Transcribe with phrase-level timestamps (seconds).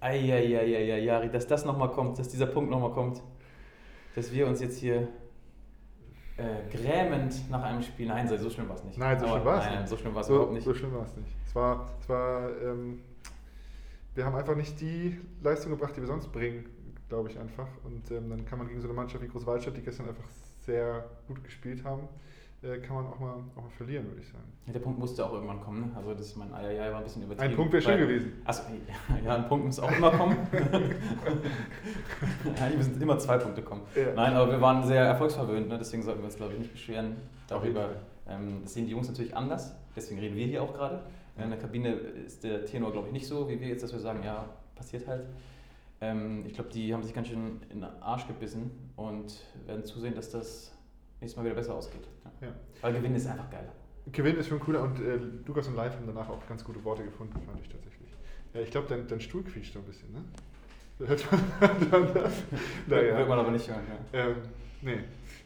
[0.00, 3.22] Eieieiei, Jari, dass das nochmal kommt, dass dieser Punkt nochmal kommt.
[4.14, 5.08] Dass wir uns jetzt hier
[6.36, 8.08] äh, grämend nach einem Spiel.
[8.08, 8.98] Nein, so schlimm war es nicht.
[8.98, 9.88] Nein, so schlimm war es nicht.
[9.88, 10.64] so schlimm war es so, überhaupt nicht.
[10.64, 11.36] So schlimm war es nicht.
[11.46, 13.00] Es war, es war ähm,
[14.14, 16.66] wir haben einfach nicht die Leistung gebracht, die wir sonst bringen,
[17.08, 17.68] glaube ich einfach.
[17.84, 20.28] Und ähm, dann kann man gegen so eine Mannschaft wie Großwaldstadt, die gestern einfach
[20.60, 22.08] sehr gut gespielt haben,
[22.62, 24.44] kann man auch mal, auch mal verlieren, würde ich sagen.
[24.66, 25.80] Ja, der Punkt musste auch irgendwann kommen.
[25.80, 25.92] Ne?
[25.96, 27.52] Also das ist mein Eieiei war ein bisschen übertrieben.
[27.52, 28.32] Ein Punkt wäre schön gewesen.
[28.44, 28.64] Achso,
[29.24, 30.36] ja, ein Punkt muss auch immer kommen.
[32.60, 33.80] Eigentlich müssen immer zwei Punkte kommen.
[33.94, 34.12] Ja.
[34.14, 35.78] Nein, aber wir waren sehr erfolgsverwöhnt, ne?
[35.78, 37.16] deswegen sollten wir uns, glaube ich, nicht beschweren
[37.48, 37.88] darüber.
[38.28, 41.02] Ähm, das sehen die Jungs natürlich anders, deswegen reden wir hier auch gerade.
[41.38, 44.00] In der Kabine ist der Tenor, glaube ich, nicht so wie wir jetzt, dass wir
[44.00, 45.24] sagen, ja, passiert halt.
[46.02, 49.32] Ähm, ich glaube, die haben sich ganz schön in den Arsch gebissen und
[49.66, 50.72] werden zusehen, dass das
[51.20, 52.08] nächstes Mal wieder besser ausgeht.
[52.40, 52.48] Ja.
[52.48, 52.54] Ja.
[52.80, 53.72] Weil Gewinn ist einfach geiler.
[54.12, 57.04] Gewinn ist schon cooler und äh, Lukas und Live haben danach auch ganz gute Worte
[57.04, 58.10] gefunden, fand ich tatsächlich.
[58.54, 60.24] Ja, ich glaube, dein, dein Stuhl quietscht so ein bisschen, ne?
[61.06, 62.42] Hört man das?
[62.86, 63.18] naja.
[63.18, 64.18] Wird man aber nicht hören, ja.
[64.20, 64.36] Ähm,
[64.82, 64.98] nee.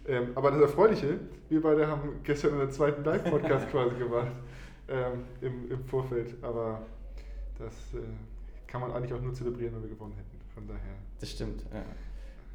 [0.07, 1.19] Ähm, aber das Erfreuliche,
[1.49, 4.33] wir beide haben gestern einen zweiten Live-Podcast quasi gemacht
[4.89, 6.83] ähm, im, im Vorfeld, aber
[7.59, 8.03] das äh,
[8.67, 10.41] kann man eigentlich auch nur zelebrieren, wenn wir gewonnen hätten.
[10.55, 10.97] Von daher.
[11.21, 11.83] Das stimmt, ja.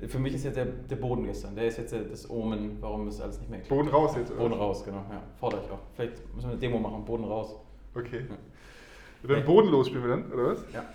[0.08, 3.20] Für mich ist jetzt der, der Boden gestern, der ist jetzt das Omen, warum es
[3.20, 3.70] alles nicht mehr klappt.
[3.70, 4.42] Boden raus jetzt, oder?
[4.42, 5.04] Boden raus, genau.
[5.10, 5.80] Ja, fordere ich auch.
[5.94, 7.56] Vielleicht müssen wir eine Demo machen, Boden raus.
[7.94, 8.26] Okay.
[8.30, 8.38] Ja.
[9.28, 10.64] Dann bodenlos spielen wir dann, oder was?
[10.74, 10.86] Ja.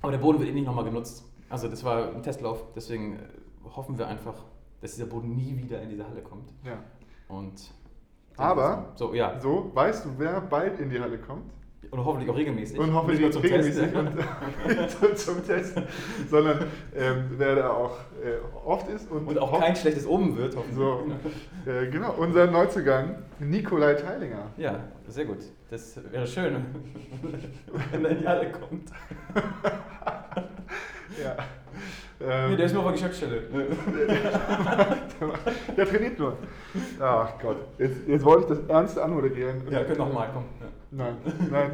[0.00, 1.24] Aber der Boden wird eh nicht nochmal genutzt.
[1.48, 3.18] Also das war ein Testlauf, deswegen äh,
[3.74, 4.34] hoffen wir einfach,
[4.80, 6.52] dass dieser Boden nie wieder in diese Halle kommt.
[6.64, 6.82] Ja.
[7.28, 7.72] Und
[8.36, 9.38] aber, so, ja.
[9.40, 11.52] so, weißt du, wer bald in die Halle kommt?
[11.90, 12.78] Und hoffentlich auch regelmäßig.
[12.78, 15.84] Und hoffentlich auch regelmäßig und, zum Testen,
[16.30, 16.66] sondern
[16.96, 19.10] ähm, wer da auch äh, oft ist.
[19.10, 20.76] Und, und auch kein schlechtes Omen wird, hoffentlich.
[20.76, 24.50] So, äh, genau, unser Neuzugang, Nikolai Teilinger.
[24.56, 25.40] Ja, sehr gut.
[25.70, 26.64] Das wäre schön,
[27.92, 28.90] wenn er in die Halle kommt.
[31.22, 31.36] ja.
[32.24, 33.42] Ähm, nee, der ist nur auf der Geschäftsstelle.
[35.76, 36.36] der trainiert nur.
[37.00, 39.62] Ach Gott, jetzt, jetzt wollte ich das ernste anmoderieren.
[39.70, 40.48] Ja, könnt nochmal kommen.
[40.60, 40.66] Ja.
[40.90, 41.16] Nein,
[41.50, 41.72] nein.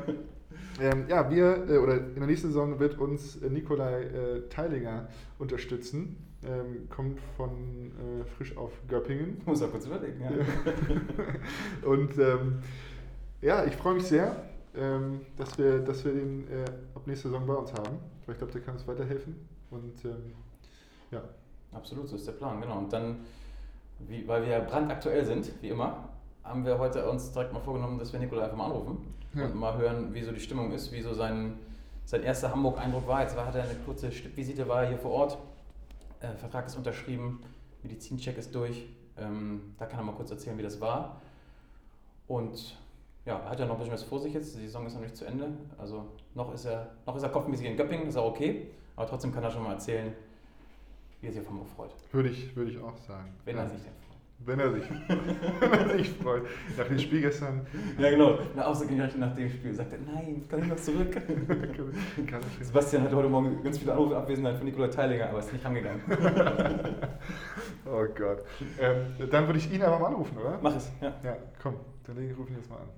[0.81, 5.09] Ähm, ja, wir, äh, oder in der nächsten Saison wird uns Nikolai äh, Teilinger
[5.39, 6.17] unterstützen.
[6.47, 9.41] Ähm, kommt von äh, frisch auf Göppingen.
[9.45, 10.31] Muss auch kurz überlegen, ja.
[11.89, 12.61] Und ähm,
[13.41, 14.45] ja, ich freue mich sehr,
[14.77, 16.65] ähm, dass, wir, dass wir den äh,
[16.95, 17.99] ab nächster Saison bei uns haben.
[18.25, 19.35] Weil ich glaube, der kann uns weiterhelfen.
[19.71, 20.35] Und ähm,
[21.11, 21.23] ja.
[21.73, 22.79] Absolut, so ist der Plan, genau.
[22.79, 23.21] Und dann,
[24.01, 26.09] wie, weil wir brandaktuell sind, wie immer,
[26.43, 29.45] haben wir heute uns direkt mal vorgenommen, dass wir Nikola einfach mal anrufen ja.
[29.45, 31.59] und mal hören, wie so die Stimmung ist, wie so sein,
[32.07, 33.21] sein erster Hamburg-Eindruck war.
[33.23, 35.39] Jetzt war, hat er eine kurze Stippvisite, war hier vor Ort,
[36.21, 37.43] äh, Vertrag ist unterschrieben,
[37.83, 38.89] Medizincheck ist durch.
[39.19, 41.21] Ähm, da kann er mal kurz erzählen, wie das war.
[42.27, 42.79] Und
[43.27, 44.57] ja, er hat ja noch ein bisschen was vor sich jetzt.
[44.57, 45.49] Die Saison ist noch nicht zu Ende.
[45.77, 48.71] Also noch ist er, noch ist er kopfmäßig in Göppingen, ist auch okay.
[48.99, 50.13] Aber trotzdem kann er schon mal erzählen,
[51.21, 51.95] wie er sich auf Hamburg freut.
[52.11, 53.33] Würde ich, würde ich auch sagen.
[53.45, 53.63] Wenn ja.
[53.63, 54.19] er sich denn freut.
[54.41, 54.85] Wenn er sich,
[55.61, 56.43] wenn er sich freut.
[56.77, 57.65] Nach dem Spiel gestern.
[57.97, 58.41] Ja, genau.
[58.57, 61.17] Na, ausgerechnet nach dem Spiel sagt er, nein, kann ich noch zurück?
[62.61, 66.03] Sebastian hatte heute Morgen ganz viele Anrufe Abwesenheit von Nikola Teilinger, aber ist nicht rangegangen.
[67.87, 68.45] oh Gott.
[68.81, 70.59] Ähm, dann würde ich ihn aber mal anrufen, oder?
[70.61, 71.15] Mach es, ja.
[71.23, 72.89] Ja, komm, dann rufe ich ihn jetzt mal an.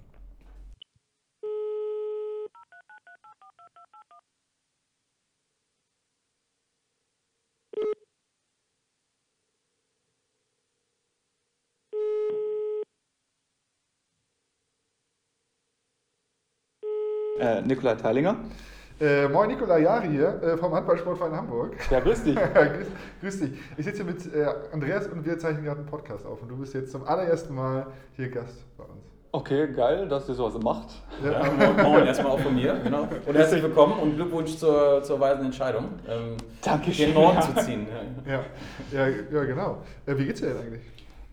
[17.41, 18.37] Äh, Nikolai Teilinger.
[19.01, 21.75] Äh, moin Nikolai Jari hier äh, vom Handballsportverein Hamburg.
[21.91, 22.35] Ja, grüß dich.
[22.55, 22.87] grüß,
[23.23, 23.53] grüß, dich.
[23.79, 26.57] Ich sitze hier mit äh, Andreas und wir zeichnen gerade einen Podcast auf und du
[26.59, 29.07] bist jetzt zum allerersten Mal hier Gast bei uns.
[29.33, 30.89] Okay, geil, dass ihr sowas macht.
[31.25, 31.47] Ja.
[31.47, 32.79] Ja, moin, erstmal auch von mir.
[32.85, 33.09] Genau.
[33.25, 37.07] Und herzlich willkommen und Glückwunsch zur, zur weisen Entscheidung, ähm, Dankeschön.
[37.07, 37.87] den Norden zu ziehen.
[38.27, 38.41] Ja,
[38.93, 39.79] ja, ja genau.
[40.05, 40.83] Äh, wie geht's dir denn eigentlich?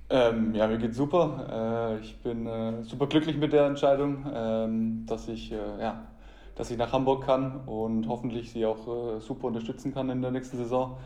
[0.10, 1.98] Ähm, ja, mir geht's super.
[2.00, 6.08] Äh, ich bin äh, super glücklich mit der Entscheidung, ähm, dass, ich, äh, ja,
[6.56, 10.32] dass ich nach Hamburg kann und hoffentlich sie auch äh, super unterstützen kann in der
[10.32, 10.98] nächsten Saison.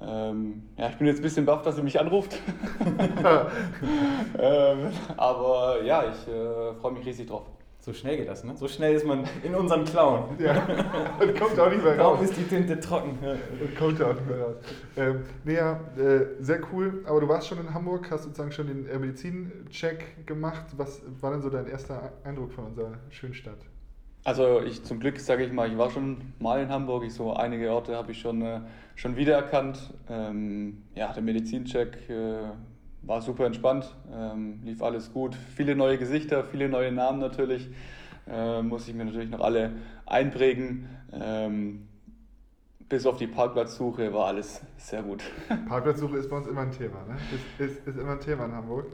[0.00, 2.36] Ähm, ja, ich bin jetzt ein bisschen baff, dass sie mich anruft.
[4.38, 7.44] Ähm, aber ja, ich äh, freue mich riesig drauf.
[7.82, 8.54] So schnell geht das, ne?
[8.56, 10.24] So schnell ist man in unserem Clown.
[10.38, 10.66] Ja,
[11.18, 12.16] und kommt auch nicht mehr raus.
[12.18, 13.18] Kaum ist die Tinte trocken.
[13.20, 14.56] Und kommt auch nicht mehr raus.
[14.96, 17.02] Ähm, nee, ja, äh, sehr cool.
[17.06, 20.66] Aber du warst schon in Hamburg, hast sozusagen schon den äh, Medizincheck gemacht.
[20.76, 23.58] Was war denn so dein erster Eindruck von unserer schönen Stadt?
[24.24, 27.04] Also ich zum Glück sage ich mal, ich war schon mal in Hamburg.
[27.04, 28.60] Ich so einige Orte habe ich schon, äh,
[28.94, 29.94] schon wiedererkannt.
[30.10, 32.50] Ähm, ja, der Medizincheck äh,
[33.02, 35.34] war super entspannt, ähm, lief alles gut.
[35.56, 37.68] Viele neue Gesichter, viele neue Namen natürlich.
[38.28, 39.72] Äh, muss ich mir natürlich noch alle
[40.06, 40.88] einprägen.
[41.12, 41.88] Ähm,
[42.88, 45.22] bis auf die Parkplatzsuche war alles sehr gut.
[45.68, 47.16] Parkplatzsuche ist bei uns immer ein Thema, ne?
[47.58, 48.86] Ist, ist, ist immer ein Thema in Hamburg.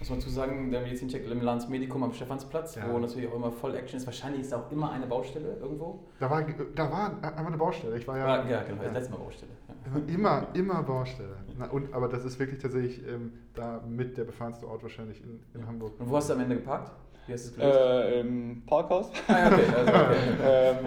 [0.00, 2.90] Muss man zu sagen, der Medizincheck im Lands Medikum am Stephansplatz, Ja.
[2.90, 4.06] wo natürlich auch immer voll Action ist.
[4.06, 6.00] Wahrscheinlich ist da auch immer eine Baustelle irgendwo.
[6.18, 6.42] Da war,
[6.74, 7.98] da war einfach eine Baustelle.
[7.98, 9.52] Ich war ja, Ja, ja genau, das letzte Mal Baustelle.
[9.68, 10.14] Ja.
[10.14, 11.36] immer, immer Baustelle.
[11.58, 15.38] Na, und, aber das ist wirklich tatsächlich ähm, da mit der befahrenste Ort wahrscheinlich in,
[15.52, 15.92] in Hamburg.
[16.00, 16.92] Und wo hast du am Ende geparkt?
[17.26, 17.78] Wie hast du es gelöst?
[17.78, 19.10] Äh, Im Parkhaus.
[19.28, 20.16] ah, ja, okay, also, okay.
[20.44, 20.86] ähm,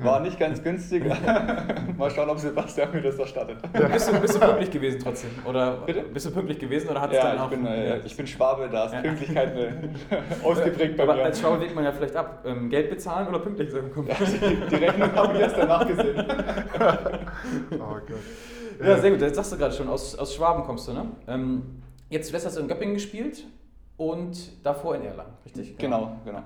[0.00, 1.04] äh, war nicht ganz günstig.
[1.98, 3.58] Mal schauen, ob Sebastian mir das erstattet.
[3.92, 5.30] Bist, du, bist du pünktlich gewesen trotzdem?
[5.44, 6.02] Oder Bitte?
[6.02, 7.50] bist du pünktlich gewesen oder hat es Ja, dann ich auch...
[7.50, 9.00] bin, äh, ich bin Schwabe, da ist Ja.
[9.02, 9.52] Pünktlichkeit
[10.42, 11.24] ausgeprägt bei Aber mir.
[11.24, 12.42] als Schauer wägt man ja vielleicht ab.
[12.46, 13.90] Ähm, Geld bezahlen oder pünktlich sein?
[13.92, 16.24] Die, die Rechnung habe ich erst danach gesehen.
[17.72, 18.86] Oh Gott.
[18.86, 19.20] Ja, sehr gut.
[19.20, 21.06] Jetzt sagst du gerade schon, aus, aus Schwaben kommst du, ne?
[21.28, 23.44] Ähm, jetzt zuletzt hast du in Göppingen gespielt
[23.96, 25.76] und davor in Erlangen, richtig?
[25.78, 26.42] Genau, genau.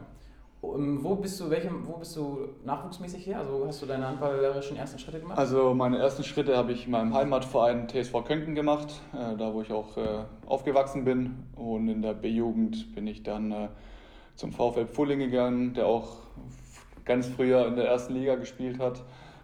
[0.74, 3.40] Ähm, wo bist du, welchem, wo bist du nachwuchsmäßig her?
[3.40, 5.38] Also hast du deine handballerischen ersten Schritte gemacht?
[5.38, 9.62] Also meine ersten Schritte habe ich in meinem Heimatverein TSV Könken gemacht, äh, da wo
[9.62, 11.44] ich auch äh, aufgewachsen bin.
[11.54, 13.68] Und in der B-Jugend bin ich dann äh,
[14.34, 16.18] zum VfL Pfulling gegangen, der auch
[17.04, 19.02] ganz früher in der ersten Liga gespielt hat.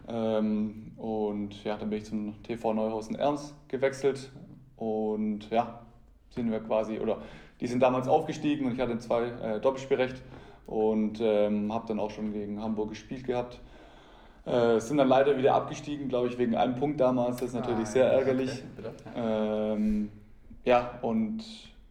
[0.09, 4.33] Ähm, und ja, dann bin ich zum TV Neuhausen Erms gewechselt.
[4.77, 5.83] Und ja,
[6.31, 7.19] sind wir quasi, oder
[7.63, 10.21] die sind damals aufgestiegen und ich hatte zwei äh, Doppelspielrecht
[10.67, 13.61] und ähm, habe dann auch schon gegen Hamburg gespielt gehabt.
[14.45, 17.37] Äh, sind dann leider wieder abgestiegen, glaube ich, wegen einem Punkt damals.
[17.37, 18.65] Das ist natürlich Ah, sehr ja, ärgerlich.
[18.77, 18.91] Okay.
[19.15, 20.11] Ähm,
[20.65, 21.45] ja, und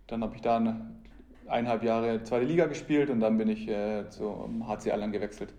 [0.07, 0.91] dann habe ich da eine,
[1.47, 5.53] eineinhalb Jahre zweite Liga gespielt und dann bin ich äh, zum HC Erlangen gewechselt.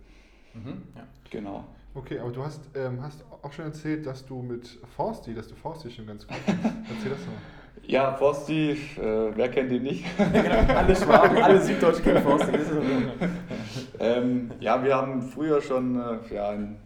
[0.53, 1.07] Mhm, ja.
[1.31, 1.65] Genau.
[1.95, 5.55] Okay, aber du hast, ähm, hast auch schon erzählt, dass du mit Forsti, dass du
[5.55, 6.37] Forsti schon ganz gut.
[6.47, 7.62] Erzähl das mal.
[7.87, 8.77] Ja, Forsti, äh,
[9.35, 10.05] wer kennt ihn nicht?
[10.17, 10.75] genau.
[10.79, 12.47] Alle Schwaben, alle Süddeutschen kennen Forst.
[12.53, 12.81] Das ist so-
[14.01, 16.77] ähm, ja, wir haben früher schon äh, ja, ein-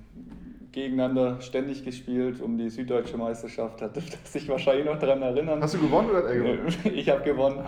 [0.76, 3.80] gegeneinander ständig gespielt um die süddeutsche Meisterschaft.
[3.80, 5.60] Da dürfte er sich wahrscheinlich noch daran erinnern.
[5.62, 6.74] Hast du gewonnen oder hat er gewonnen?
[6.94, 7.58] Ich habe gewonnen.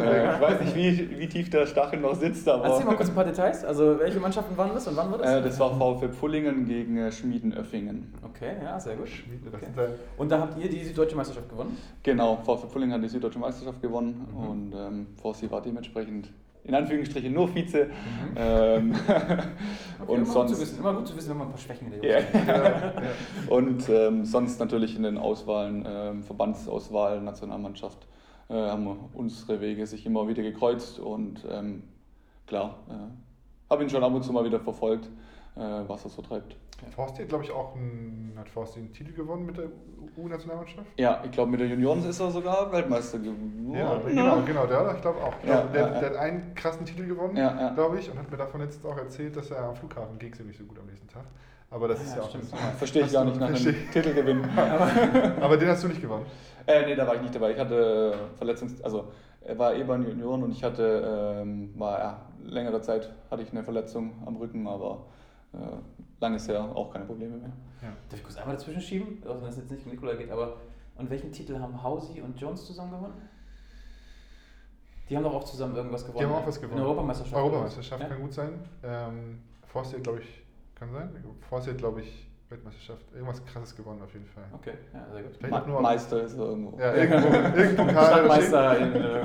[0.00, 3.10] Äh, ich weiß nicht, wie, wie tief der Stachel noch sitzt, aber Erzähl mal kurz
[3.10, 3.64] ein paar Details.
[3.66, 5.30] Also welche Mannschaften waren das und wann war das?
[5.30, 8.12] äh, das war VfL Pfullingen gegen äh, Schmieden-Öffingen.
[8.22, 9.08] Okay, ja, sehr gut.
[9.52, 9.66] Okay.
[10.16, 11.76] Und da habt ihr die süddeutsche Meisterschaft gewonnen?
[12.02, 14.48] Genau, VfL Pfullingen hat die süddeutsche Meisterschaft gewonnen Mhm.
[14.48, 16.30] und ähm, Forsti war dementsprechend
[16.64, 17.86] in Anführungsstrichen nur Vize.
[17.86, 18.36] Mhm.
[18.36, 18.94] Ähm,
[20.04, 21.60] Okay, und immer, gut zu sonst wissen, immer gut zu wissen, wenn man ein paar
[21.60, 22.20] Schwächen in der.
[22.20, 23.02] Jungs hat.
[23.48, 28.06] Und ähm, sonst natürlich in den Auswahlen, ähm, Verbandsauswahl, Nationalmannschaft,
[28.48, 31.84] äh, haben unsere Wege sich immer wieder gekreuzt und ähm,
[32.46, 35.08] klar, äh, habe ihn schon ab und zu mal wieder verfolgt,
[35.54, 36.56] was er so treibt.
[36.94, 39.66] Forsti hat, glaube ich, auch einen, hat Forsti einen Titel gewonnen mit der
[40.16, 40.86] U-Nationalmannschaft?
[40.98, 43.72] Ja, ich glaube, mit der Junioren ist er sogar Weltmeister geworden.
[43.74, 45.32] Ja, genau, genau, der, ich glaube auch.
[45.42, 46.00] Ich Ja, glaub, der, ja, ja.
[46.00, 47.36] der hat einen krassen Titel gewonnen,
[47.74, 50.40] glaube ich, und hat mir davon jetzt auch erzählt, dass er am Flughafen ging es
[50.40, 51.24] ihm nicht so gut am nächsten Tag.
[51.70, 52.52] Aber das Ja, ist ja auch stimmt.
[52.52, 54.44] das- Verstehe ich gar nicht nach einem Titelgewinn.
[55.40, 56.26] Aber den hast du nicht gewonnen.
[56.66, 57.52] Äh, nee, da war ich nicht dabei.
[57.52, 58.80] Ich hatte äh, Verletzungs...
[58.82, 59.08] Also,
[59.40, 63.42] er war eh bei den Junioren und ich hatte, ähm, war ja, längere Zeit hatte
[63.42, 65.04] ich eine Verletzung am Rücken, aber
[65.54, 67.52] äh, lang ist her, auch keine Probleme mehr.
[67.82, 67.88] Ja.
[68.08, 69.22] Darf ich kurz einmal dazwischen schieben?
[69.26, 70.56] Auch wenn es jetzt nicht um Nikola geht, aber
[70.96, 73.28] und welchen Titel haben Hausi und Jones zusammen gewonnen?
[75.08, 76.18] Die haben doch auch zusammen irgendwas gewonnen.
[76.20, 76.38] Die haben ne?
[76.38, 76.78] auch was gewonnen.
[76.78, 77.36] Eine Europameisterschaft.
[77.36, 78.08] Europameisterschaft Ja?
[78.08, 78.52] kann gut sein.
[78.82, 80.42] Ähm, Forsti hat, glaube ich,
[80.74, 81.10] kann sein.
[81.48, 83.02] Forsti hat, glaube ich, Weltmeisterschaft.
[83.12, 84.44] Irgendwas krasses gewonnen auf jeden Fall.
[84.52, 85.36] Okay, ja, sehr gut.
[85.36, 86.78] Vielleicht nur- Meister ist er irgendwo.
[86.78, 87.28] Ja, irgendwo,
[87.58, 88.06] irgendein Pokal.
[88.06, 89.20] Stadtmeister in, äh,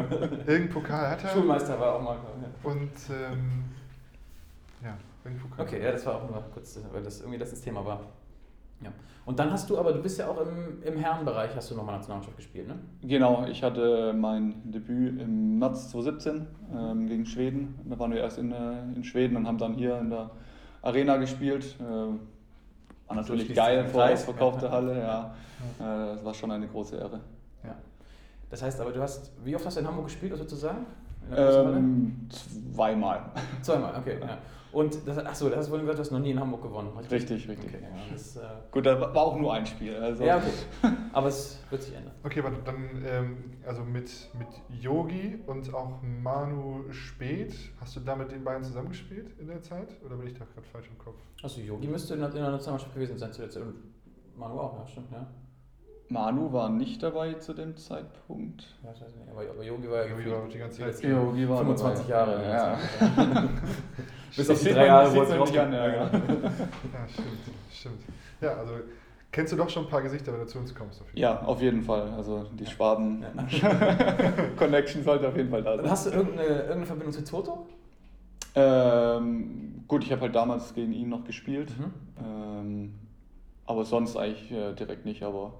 [0.52, 1.30] Irgendein Pokal hat er.
[1.30, 2.16] Schulmeister war auch mal.
[2.18, 2.70] Ja.
[2.70, 3.64] Und ähm,
[4.84, 5.66] ja, Pokal.
[5.66, 8.02] Okay, ja, das war auch nur kurz, weil das irgendwie das, das Thema war.
[8.82, 8.92] Ja.
[9.26, 11.96] Und dann hast du aber, du bist ja auch im, im Herrenbereich, hast du nochmal
[11.96, 12.76] Nationalmannschaft gespielt, ne?
[13.04, 17.80] Genau, ich hatte mein Debüt im März 2017 ähm, gegen Schweden.
[17.86, 20.32] Da waren wir erst in, äh, in Schweden und haben dann hier in der
[20.82, 21.76] Arena gespielt.
[21.80, 24.22] Äh, war natürlich schließt geil, sich der vor Kreis.
[24.22, 25.36] ausverkaufte Halle, ja.
[25.80, 27.20] Äh, das war schon eine große Ehre.
[27.64, 27.76] Ja.
[28.50, 30.60] Das heißt aber, du hast, wie oft hast du in Hamburg gespielt, was würdest du
[30.60, 30.86] sagen?
[31.26, 31.78] In der großen Halle?
[31.78, 32.30] Ähm,
[32.74, 33.26] zweimal.
[33.62, 34.18] Zweimal, okay.
[34.22, 34.38] Ja.
[34.72, 36.90] Und das, achso, das hast du vorhin gesagt, du hast noch nie in Hamburg gewonnen.
[36.98, 37.74] Richtig, richtig.
[37.74, 39.96] Okay, ja, das, äh, Gut, da war auch nur ein Spiel.
[39.96, 40.24] Also.
[40.24, 40.94] ja, okay.
[41.12, 42.14] Aber es wird sich ändern.
[42.24, 44.48] Okay, warte, dann ähm, also mit, mit
[44.80, 49.90] Yogi und auch Manu Speth, hast du da mit den beiden zusammengespielt in der Zeit?
[50.06, 51.20] Oder bin ich da gerade falsch im Kopf?
[51.42, 53.58] Achso, Yogi müsste in der in der Nationalmannschaft gewesen sein zuletzt.
[53.58, 53.76] Und
[54.36, 55.28] Manu auch, ja, stimmt, ja.
[56.10, 58.66] Manu war nicht dabei zu dem Zeitpunkt.
[58.84, 61.04] ja ich weiß nicht, aber, aber Yogi war ja Yogi war die ganze Zeit.
[61.04, 62.32] Yogi war 25 dabei.
[62.32, 62.50] Jahre.
[62.50, 62.80] Ja.
[64.36, 65.60] Bis auf die drei Jahre, wo es nicht rausgeht.
[65.60, 65.96] an, ja, ja.
[66.04, 66.10] Ja,
[67.12, 67.28] stimmt,
[67.72, 68.02] stimmt.
[68.42, 68.74] Ja, also
[69.32, 71.02] kennst du doch schon ein paar Gesichter, wenn du zu uns kommst.
[71.02, 72.10] Auf jeden Ja, auf jeden Fall.
[72.16, 73.24] Also die Schwaben
[74.58, 75.92] Connection sollte auf jeden Fall da Und sein.
[75.92, 77.68] Hast du irgendeine, irgendeine Verbindung zu Toto?
[78.56, 81.72] Ähm, gut, ich habe halt damals gegen ihn noch gespielt.
[81.78, 81.94] Mhm.
[82.24, 82.94] Ähm,
[83.66, 85.24] aber sonst eigentlich äh, direkt nicht.
[85.24, 85.54] Aber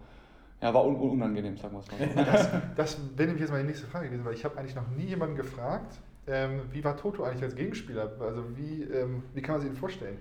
[0.62, 2.26] ja, war un unangenehm, sagen wir es mal.
[2.26, 5.06] Das, das wäre nämlich jetzt meine nächste Frage gewesen, weil ich habe eigentlich noch nie
[5.06, 8.12] jemanden gefragt, ähm, wie war Toto eigentlich als Gegenspieler?
[8.20, 10.18] Also wie, ähm, wie kann man sich ihn vorstellen?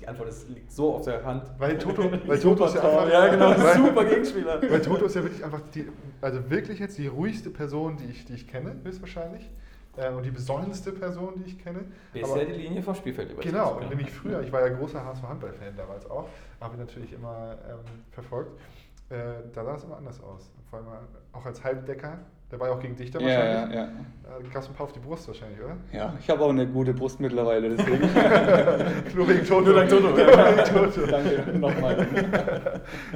[0.00, 1.48] Die Antwort ist, liegt so auf der Hand.
[1.58, 4.60] Weil Toto, weil Toto ist ja einfach, ja, genau, weil, super Gegenspieler.
[4.62, 5.86] Weil Toto ist ja wirklich einfach die,
[6.20, 9.48] also wirklich jetzt die ruhigste Person, die ich, die ich kenne, höchstwahrscheinlich.
[9.96, 11.84] Äh, und die besonnenste Person, die ich kenne.
[12.12, 13.42] Bisher die Linie vom Spielfeld über.
[13.42, 16.28] Genau, nämlich früher, ich war ja großer HSV Handball-Fan damals auch,
[16.60, 17.78] habe natürlich immer ähm,
[18.10, 18.60] verfolgt.
[19.08, 20.50] Äh, da sah es immer anders aus.
[20.70, 20.88] Vor allem
[21.32, 22.18] auch als Halbdecker
[22.50, 23.76] der war ja auch gegen dich dann ja, wahrscheinlich.
[23.76, 23.88] Ja, ja.
[24.22, 25.76] Da gab es ein paar auf die Brust wahrscheinlich, oder?
[25.92, 28.02] Ja, ich habe auch eine gute Brust mittlerweile, deswegen.
[29.16, 29.72] Nur wegen Toto.
[29.72, 30.12] Nur wegen Toto.
[30.12, 31.06] Toto.
[31.10, 32.06] Danke, nochmal.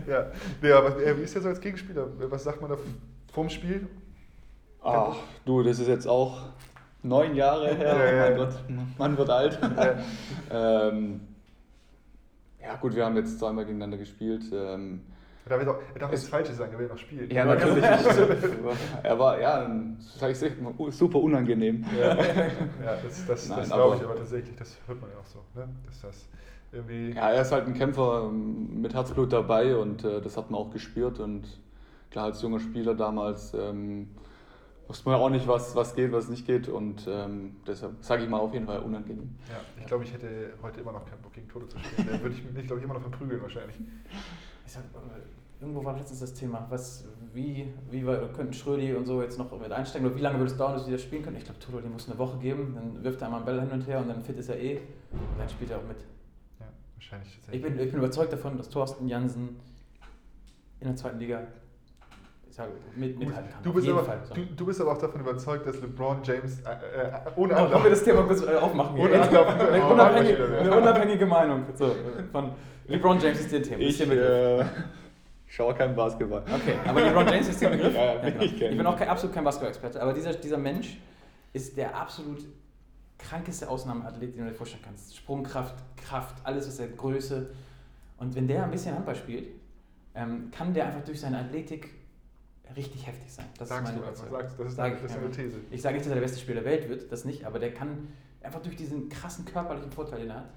[0.09, 0.27] ja,
[0.61, 2.09] nee, aber wie ist der so als Gegenspieler?
[2.29, 2.77] Was sagt man da
[3.33, 3.87] vorm Spiel?
[4.83, 6.49] Ach, du, das ist jetzt auch
[7.03, 7.97] neun Jahre her.
[7.97, 8.31] Ja, ja.
[8.31, 8.55] Mein Gott,
[8.99, 9.59] man wird alt.
[9.63, 9.95] Ja.
[10.89, 11.21] ähm,
[12.61, 14.43] ja, gut, wir haben jetzt zweimal gegeneinander gespielt.
[14.53, 15.03] Ähm,
[15.51, 17.31] er darf, auch, er darf nichts Falsches sagen, er will noch spielen.
[17.31, 17.85] Ja, natürlich.
[19.03, 20.39] er war, ja, sag ich
[20.95, 21.85] super unangenehm.
[21.99, 22.17] Ja, ja
[23.03, 25.39] das, das, das glaube ich aber tatsächlich, das hört man ja auch so.
[25.55, 25.69] Ne?
[25.87, 26.29] Dass das
[26.73, 30.51] irgendwie ja, er ist halt ein Kämpfer ähm, mit Herzblut dabei und äh, das hat
[30.51, 31.19] man auch gespürt.
[31.19, 31.61] Und
[32.11, 34.09] klar, als junger Spieler damals ähm,
[34.87, 36.69] wusste man ja auch nicht, was, was geht, was nicht geht.
[36.69, 39.37] Und ähm, deshalb sage ich mal auf jeden Fall unangenehm.
[39.49, 42.09] Ja, ich glaube, ich hätte heute immer noch keinen Bock gegen Tode zu spielen.
[42.09, 43.77] Dann würde ich mich, glaube ich, immer noch verprügeln wahrscheinlich.
[44.65, 44.85] Ich sag,
[45.61, 49.51] irgendwo war letztens das Thema, was, wie, wie wir, könnten Schrödi und so jetzt noch
[49.59, 51.37] mit einsteigen oder wie lange würde es dauern, bis sie das spielen können?
[51.37, 53.71] Ich glaube, Toto, den muss eine Woche geben, dann wirft er einmal einen Ball hin
[53.71, 55.99] und her und dann fit ist er eh und dann spielt er auch mit.
[56.59, 59.61] Ja, wahrscheinlich Ich bin, ich bin überzeugt davon, dass Thorsten Jansen
[60.81, 61.43] in der zweiten Liga
[62.97, 63.63] mit, mithalten kann.
[63.63, 64.35] Du bist, aber, Fall, so.
[64.35, 67.75] du, du, bist aber auch davon überzeugt, dass LeBron James äh, äh, ohne Anlauf...
[67.75, 68.99] Wollen wir das Thema kurz äh, aufmachen?
[68.99, 71.95] Ohne Anlauf, eine, unabhängige, eine unabhängige Meinung so,
[72.33, 72.51] von
[72.89, 73.81] LeBron James ist dir Thema.
[73.81, 74.65] Ich, äh,
[75.51, 76.43] schaue keinen Basketball.
[76.43, 77.95] Okay, aber LeBron James ist der Begriff?
[77.95, 78.43] ja, ja, genau.
[78.43, 80.99] ich, ich bin auch kein, absolut kein Basketball-Experte, aber dieser, dieser Mensch
[81.53, 82.47] ist der absolut
[83.19, 85.17] krankeste Ausnahmeathlet, den du dir vorstellen kannst.
[85.17, 87.51] Sprungkraft, Kraft, alles was er Größe.
[88.17, 89.49] Und wenn der ein bisschen Handball spielt,
[90.15, 91.91] ähm, kann der einfach durch seine Athletik
[92.77, 93.47] richtig heftig sein.
[93.59, 95.57] Das sagst ist meine du einfach, sagst, das ist, Sag ich, das ist eine These.
[95.71, 97.75] Ich sage nicht, dass er der beste Spieler der Welt wird, das nicht, aber der
[97.75, 98.09] kann
[98.43, 100.51] einfach durch diesen krassen körperlichen Vorteil, den er hat,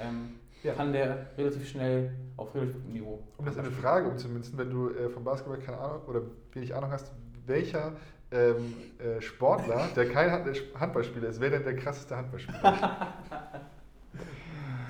[0.00, 0.74] ähm, ja.
[0.74, 3.22] kann der relativ schnell auf relativ gutem Niveau.
[3.36, 6.90] Um das eine Frage umzumünzen, wenn du äh, vom Basketball keine Ahnung oder wenig Ahnung
[6.90, 7.12] hast,
[7.46, 7.92] welcher
[8.30, 10.30] ähm, äh, Sportler, der kein
[10.78, 13.14] Handballspieler ist, wäre denn der krasseste Handballspieler?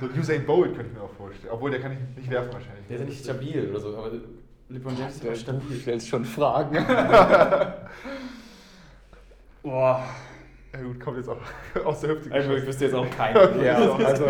[0.01, 2.87] so Usain Bolt könnte ich mir auch vorstellen, obwohl der kann ich nicht werfen wahrscheinlich.
[2.89, 4.11] Der ist ja nicht stabil oder so, aber
[4.69, 5.69] LeBron James ist ja stabil.
[5.69, 6.75] Du stellst schon Fragen.
[9.63, 10.05] Boah.
[10.73, 11.39] Ja gut, kommt jetzt auch
[11.85, 13.65] aus der Hüfte Also ich wüsste jetzt auch keinen.
[13.65, 14.27] Ja, also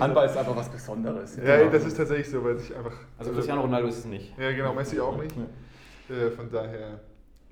[0.00, 1.36] Handball ist einfach was Besonderes.
[1.36, 1.70] Ja, genau.
[1.72, 2.92] das ist tatsächlich so, weil sich einfach...
[3.18, 4.38] Also Cristiano Ronaldo ist es nicht.
[4.38, 5.34] Ja genau, Messi auch nicht.
[5.36, 7.00] Äh, von daher...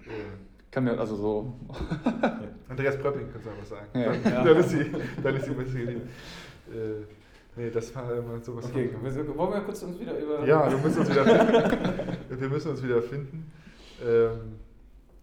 [0.05, 0.11] Äh,
[0.71, 1.55] kann mir also so...
[2.69, 3.87] Andreas Pröpping, kannst du einfach sagen.
[3.95, 4.13] Ja.
[4.13, 4.45] Dann, ja.
[4.45, 5.83] dann, ist sie, dann ist sie Messi.
[5.83, 5.99] Äh,
[7.57, 8.67] nee, das war immer sowas...
[8.67, 10.47] Okay, von, wollen wir kurz uns wieder über...
[10.47, 12.17] Ja, wir müssen uns wieder finden.
[12.41, 13.53] wir müssen uns wieder finden.
[14.01, 14.62] Ähm,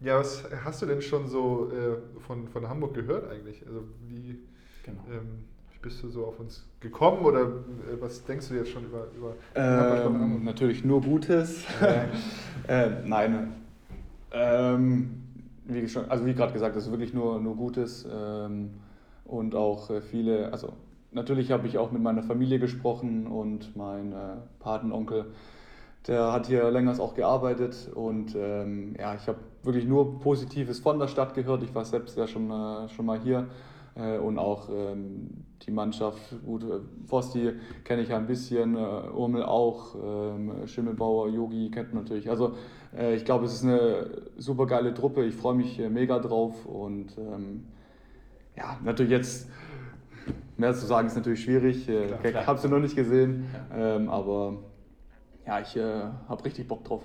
[0.01, 3.65] ja, was hast du denn schon so äh, von, von Hamburg gehört eigentlich?
[3.67, 4.39] Also wie,
[4.83, 4.99] genau.
[5.11, 8.85] ähm, wie bist du so auf uns gekommen oder äh, was denkst du jetzt schon
[8.85, 11.65] über, über ähm, Natürlich nur Gutes.
[12.67, 13.53] äh, nein.
[14.31, 15.21] Ähm,
[15.65, 18.71] wie schon, also wie gerade gesagt, das ist wirklich nur, nur Gutes ähm,
[19.25, 20.73] und auch äh, viele, also
[21.11, 25.25] natürlich habe ich auch mit meiner Familie gesprochen und mein äh, Patenonkel
[26.07, 30.99] der hat hier länger auch gearbeitet und ähm, ja, ich habe wirklich nur Positives von
[30.99, 31.63] der Stadt gehört.
[31.63, 33.47] Ich war selbst ja schon, äh, schon mal hier
[33.95, 35.29] äh, und auch ähm,
[35.65, 37.51] die Mannschaft, gut, äh, Vosti
[37.83, 42.29] kenne ich ja ein bisschen, äh, Urmel auch, ähm, Schimmelbauer, Yogi kennt man natürlich.
[42.29, 42.53] Also
[42.97, 45.25] äh, ich glaube, es ist eine super geile Truppe.
[45.25, 47.65] Ich freue mich mega drauf und ähm,
[48.55, 49.49] ja, natürlich jetzt
[50.57, 51.87] mehr zu sagen ist natürlich schwierig.
[51.89, 53.95] ich habe sie noch nicht gesehen, ja.
[53.95, 54.57] ähm, aber
[55.49, 57.01] ja, ich äh, habe richtig Bock drauf.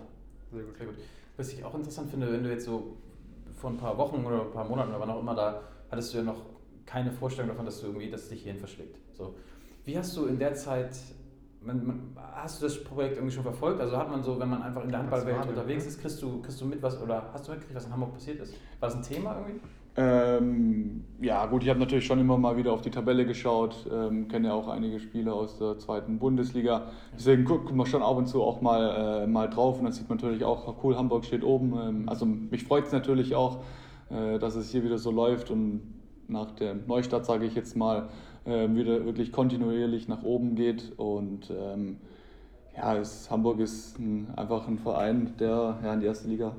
[0.53, 0.97] Sehr gut, sehr gut.
[1.39, 2.97] Was ich auch interessant finde, wenn du jetzt so
[3.57, 6.19] vor ein paar Wochen oder ein paar Monaten oder wann auch immer da, hattest du
[6.19, 6.43] ja noch
[6.85, 8.99] keine Vorstellung davon, dass du irgendwie, dass dich hierhin verschlägt.
[9.15, 9.35] So.
[9.87, 10.95] Wie hast du in der Zeit,
[11.63, 13.81] man, man, hast du das Projekt irgendwie schon verfolgt?
[13.81, 16.61] Also hat man so, wenn man einfach in der Handballwelt unterwegs ist, kriegst du, kriegst
[16.61, 18.53] du mit was oder hast du mitgekriegt, was in Hamburg passiert ist?
[18.81, 19.61] War das ein Thema irgendwie?
[19.97, 24.27] Ähm, ja, gut, ich habe natürlich schon immer mal wieder auf die Tabelle geschaut, ähm,
[24.27, 26.89] kenne ja auch einige Spieler aus der zweiten Bundesliga.
[27.15, 30.09] Deswegen gucken wir schon ab und zu auch mal, äh, mal drauf und dann sieht
[30.09, 31.75] man natürlich auch, cool, Hamburg steht oben.
[31.79, 33.63] Ähm, also mich freut es natürlich auch,
[34.11, 35.83] äh, dass es hier wieder so läuft und
[36.27, 38.09] nach der Neustadt, sage ich jetzt mal,
[38.47, 41.99] äh, wieder wirklich kontinuierlich nach oben geht und ähm,
[42.77, 46.57] ja, es, Hamburg ist ein, einfach ein Verein, der ja, in die erste Liga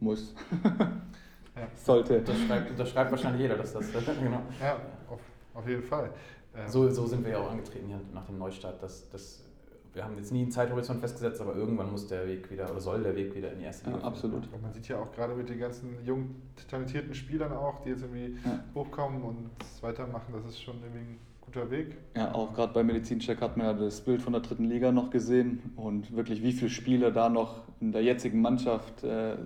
[0.00, 0.34] muss.
[1.56, 1.68] ja.
[1.74, 2.20] Sollte.
[2.20, 3.92] Das schreibt, das schreibt wahrscheinlich jeder, dass das.
[3.92, 4.42] genau.
[4.60, 4.76] Ja,
[5.08, 5.20] auf,
[5.54, 6.10] auf jeden Fall.
[6.56, 8.82] Ähm, so, so sind wir ja auch angetreten hier nach dem Neustart.
[8.82, 9.44] Dass, dass,
[9.92, 13.02] wir haben jetzt nie einen Zeithorizont festgesetzt, aber irgendwann muss der Weg wieder oder soll
[13.02, 14.00] der Weg wieder in die erste Liga.
[14.00, 14.52] Ja, absolut.
[14.52, 18.02] Und man sieht ja auch gerade mit den ganzen jungen, talentierten Spielern auch, die jetzt
[18.02, 18.64] irgendwie ja.
[18.74, 19.50] hochkommen und
[19.82, 21.96] weitermachen, das ist schon irgendwie ein guter Weg.
[22.16, 25.10] Ja, auch gerade bei Medizincheck hat man ja das Bild von der dritten Liga noch
[25.10, 29.36] gesehen und wirklich, wie viele Spieler da noch in der jetzigen Mannschaft äh,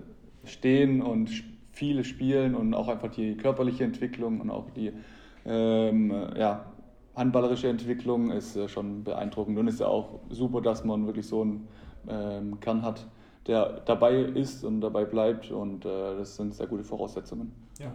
[0.44, 1.30] stehen und
[1.78, 4.92] viele spielen und auch einfach die körperliche Entwicklung und auch die
[5.46, 6.66] ähm, ja,
[7.14, 11.42] handballerische Entwicklung ist äh, schon beeindruckend und ist ja auch super, dass man wirklich so
[11.42, 11.68] einen
[12.08, 13.06] ähm, Kern hat,
[13.46, 17.52] der dabei ist und dabei bleibt und äh, das sind sehr gute Voraussetzungen.
[17.78, 17.92] Ja.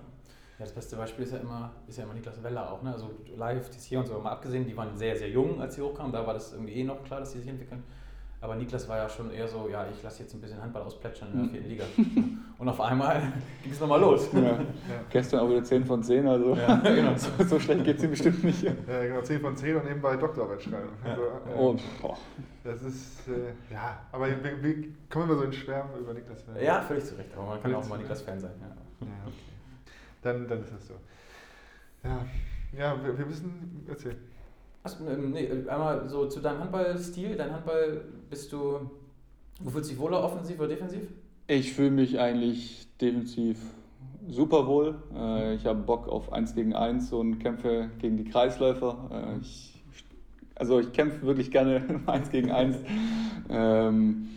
[0.60, 2.84] Ja, das beste Beispiel ist ja immer, ist ja immer Niklas Weller auch.
[2.84, 2.94] Ne?
[2.94, 5.82] Also live, die hier und so mal abgesehen, die waren sehr, sehr jung, als sie
[5.82, 6.12] hochkamen.
[6.12, 7.84] Da war das irgendwie eh noch klar, dass sie sich entwickeln.
[8.44, 11.32] Aber Niklas war ja schon eher so, ja, ich lasse jetzt ein bisschen Handball ausplätschern
[11.32, 11.86] in der vierten Liga.
[12.58, 13.22] Und auf einmal
[13.64, 14.34] ging es nochmal los.
[14.34, 14.42] Ja.
[14.42, 14.60] Ja.
[15.10, 17.16] Gestern auch wieder 10 von 10, also ja, genau.
[17.16, 18.62] so, so, schlecht geht es ihm bestimmt nicht.
[18.62, 20.90] Ja, genau, 10 von 10 und nebenbei Doktorarbeit schreiben.
[21.06, 22.18] Also, äh, oh,
[22.66, 24.76] das ist, äh, ja, aber wir, wir
[25.10, 26.62] kommen immer so in Schwärmen über Niklas Fan.
[26.62, 28.52] Ja, völlig zu Recht, aber man kann auch mal Niklas-Fan sein.
[28.60, 29.08] Ja.
[29.26, 29.34] okay.
[30.22, 30.96] dann, dann ist das so.
[32.04, 32.26] Ja,
[32.78, 34.18] ja wir, wir müssen, erzählen.
[34.86, 37.36] Ähm, nee, einmal so zu deinem Handballstil.
[37.36, 38.90] Dein Handball, bist du,
[39.60, 41.02] wo fühlst du dich wohler, offensiv oder defensiv?
[41.48, 43.60] Ich fühle mich eigentlich defensiv
[44.28, 44.96] super wohl.
[45.16, 49.10] Äh, ich habe Bock auf 1 gegen 1 und kämpfe gegen die Kreisläufer.
[49.12, 49.82] Äh, ich,
[50.56, 52.78] also ich kämpfe wirklich gerne 1 gegen 1.
[53.50, 54.28] ähm,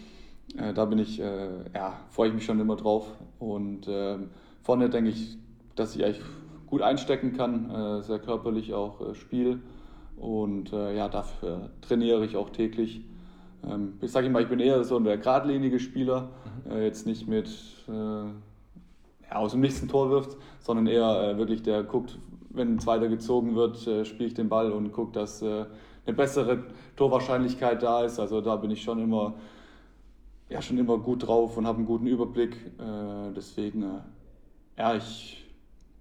[0.56, 3.06] äh, da bin ich, äh, ja, freue ich mich schon immer drauf.
[3.38, 4.30] Und ähm,
[4.62, 5.38] vorne denke ich,
[5.74, 6.22] dass ich eigentlich
[6.66, 9.60] gut einstecken kann, äh, sehr körperlich auch äh, spiele.
[10.16, 13.02] Und äh, ja, dafür trainiere ich auch täglich.
[13.64, 16.30] Ähm, ich sage immer, ich bin eher so der geradlinige Spieler,
[16.64, 16.72] mhm.
[16.72, 17.48] äh, jetzt nicht mit
[17.88, 22.18] äh, ja, aus dem nächsten Tor wirft, sondern eher äh, wirklich der guckt,
[22.50, 25.66] wenn ein zweiter gezogen wird, äh, spiele ich den Ball und gucke, dass äh,
[26.06, 26.64] eine bessere
[26.96, 28.18] Torwahrscheinlichkeit da ist.
[28.18, 29.34] Also da bin ich schon immer,
[30.48, 32.56] ja, schon immer gut drauf und habe einen guten Überblick.
[33.34, 33.84] deswegen,
[34.78, 35.45] ja, ich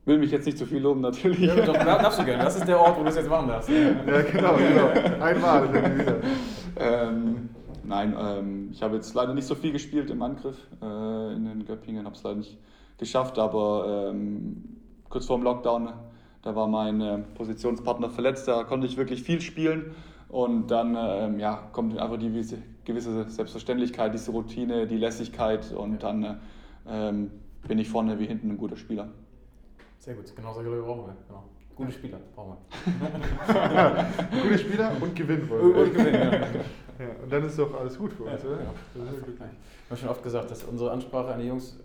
[0.05, 1.39] will mich jetzt nicht zu viel loben, natürlich.
[1.39, 2.43] Ja, doch, darfst du gerne.
[2.43, 3.69] Das ist der Ort, wo du es jetzt machen darfst.
[3.69, 5.23] Ja, genau, genau.
[5.23, 6.21] Einmal.
[6.77, 7.49] Ähm,
[7.85, 11.65] nein, ähm, ich habe jetzt leider nicht so viel gespielt im Angriff äh, in den
[11.65, 12.57] Göppingen, habe es leider nicht
[12.97, 14.61] geschafft, aber ähm,
[15.09, 15.93] kurz vor dem Lockdown,
[16.41, 19.95] da war mein äh, Positionspartner verletzt, da konnte ich wirklich viel spielen
[20.27, 26.03] und dann ähm, ja, kommt einfach die gewisse, gewisse Selbstverständlichkeit, diese Routine, die Lässigkeit und
[26.03, 26.35] dann äh,
[26.89, 27.31] ähm,
[27.67, 29.07] bin ich vorne wie hinten ein guter Spieler.
[30.05, 31.15] Sehr gut, genau solche Leute brauchen wir.
[31.27, 31.43] Genau.
[31.75, 34.05] Gute Spieler brauchen wir.
[34.43, 35.73] Gute Spieler und gewinnen wollen.
[35.73, 36.31] Und gewinnen, ja.
[37.05, 37.15] ja.
[37.23, 38.61] Und dann ist doch alles gut für uns, ja, oder?
[38.61, 38.73] Ja.
[38.93, 41.79] Ich habe schon oft gesagt, dass unsere Ansprache an die Jungs,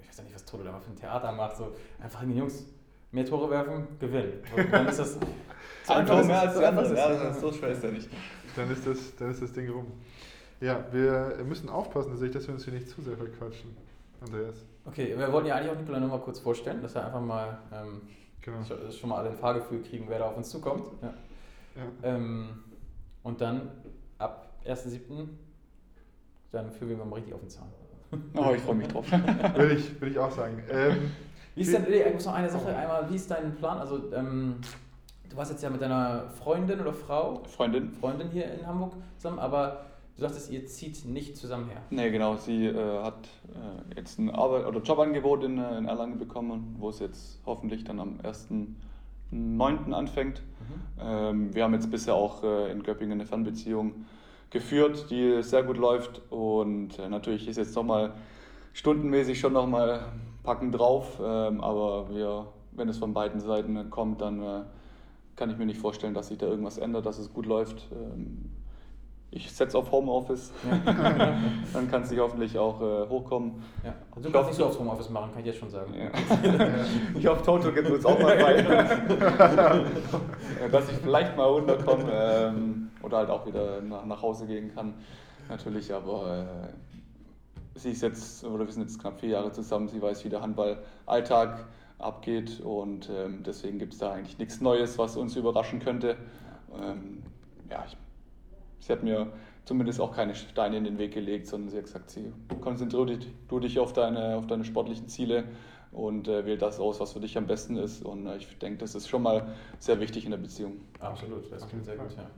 [0.00, 2.28] ich weiß ja nicht, was Toto da mal für ein Theater macht, so einfach an
[2.28, 2.64] die Jungs
[3.10, 4.34] mehr Tore werfen, gewinnen.
[4.56, 5.14] Und dann ist das
[5.84, 6.96] so einfach mehr als die anderen.
[6.96, 8.08] Ja, so schwer ist ja nicht.
[8.54, 9.86] Dann ist, das, dann ist das Ding rum.
[10.60, 13.76] Ja, wir müssen aufpassen, dass wir uns hier nicht zu sehr verquatschen,
[14.20, 14.64] Andreas.
[14.86, 17.58] Okay, wir wollten ja eigentlich auch Nikola nur mal kurz vorstellen, dass er einfach mal
[17.72, 18.02] ähm,
[18.40, 18.58] genau.
[18.90, 20.86] schon mal alle ein Fahrgefühl kriegen, wer da auf uns zukommt.
[21.00, 21.14] Ja.
[21.76, 22.14] Ja.
[22.14, 22.50] Ähm,
[23.22, 23.70] und dann
[24.18, 25.26] ab 1.7.
[26.52, 27.68] dann fühlen wir mal richtig auf den Zahn.
[28.36, 29.10] Oh, ich freue mich drauf.
[29.56, 30.62] Würde ich, würd ich auch sagen.
[30.70, 31.10] Ähm,
[31.56, 33.78] wie ist denn, ich muss noch eine Sache einmal, wie ist dein Plan?
[33.78, 34.60] Also, ähm,
[35.28, 37.42] du warst jetzt ja mit deiner Freundin oder Frau?
[37.44, 37.90] Freundin.
[37.90, 39.84] Freundin hier in Hamburg zusammen, aber
[40.16, 41.82] Du sagtest, ihr zieht nicht zusammen her.
[41.90, 42.36] Nee, genau.
[42.36, 46.90] Sie äh, hat äh, jetzt ein Arbeit oder Jobangebot in, äh, in Erlangen bekommen, wo
[46.90, 49.92] es jetzt hoffentlich dann am 1.9.
[49.92, 50.40] anfängt.
[50.40, 51.00] Mhm.
[51.00, 54.04] Ähm, wir haben jetzt bisher auch äh, in Göppingen eine Fernbeziehung
[54.50, 56.22] geführt, die sehr gut läuft.
[56.30, 58.12] Und äh, natürlich ist jetzt nochmal
[58.72, 60.12] stundenmäßig schon nochmal
[60.44, 61.20] Packen drauf.
[61.20, 64.60] Ähm, aber wir, wenn es von beiden Seiten kommt, dann äh,
[65.34, 67.88] kann ich mir nicht vorstellen, dass sich da irgendwas ändert, dass es gut läuft.
[67.90, 68.50] Ähm,
[69.30, 70.52] ich setze auf Homeoffice.
[70.70, 70.92] Ja.
[71.72, 73.62] dann kannst du hoffentlich auch äh, hochkommen.
[73.84, 73.94] Ja.
[74.14, 75.92] Also du kannst nicht so aufs Homeoffice machen, kann ich jetzt schon sagen.
[75.94, 76.08] Ja.
[77.18, 78.62] ich hoffe, Toto gibt uns auch mal bei.
[80.70, 84.94] Dass ich vielleicht mal runterkomme ähm, oder halt auch wieder nach, nach Hause gehen kann.
[85.48, 86.46] Natürlich, aber
[87.74, 90.28] äh, sie ist jetzt, oder wir sind jetzt knapp vier Jahre zusammen, sie weiß, wie
[90.28, 91.66] der Handballalltag
[91.98, 96.16] abgeht und ähm, deswegen gibt es da eigentlich nichts Neues, was uns überraschen könnte.
[96.80, 97.22] Ähm,
[97.70, 97.96] ja, ich
[98.84, 99.32] Sie hat mir
[99.64, 103.26] zumindest auch keine Steine in den Weg gelegt, sondern sie hat gesagt, sie konzentriere dich,
[103.48, 105.44] du dich auf deine, auf deine sportlichen Ziele
[105.90, 108.04] und äh, wähl das aus, was für dich am besten ist.
[108.04, 110.82] Und äh, ich denke, das ist schon mal sehr wichtig in der Beziehung.
[111.00, 112.28] Absolut, das klingt sehr gut, ja.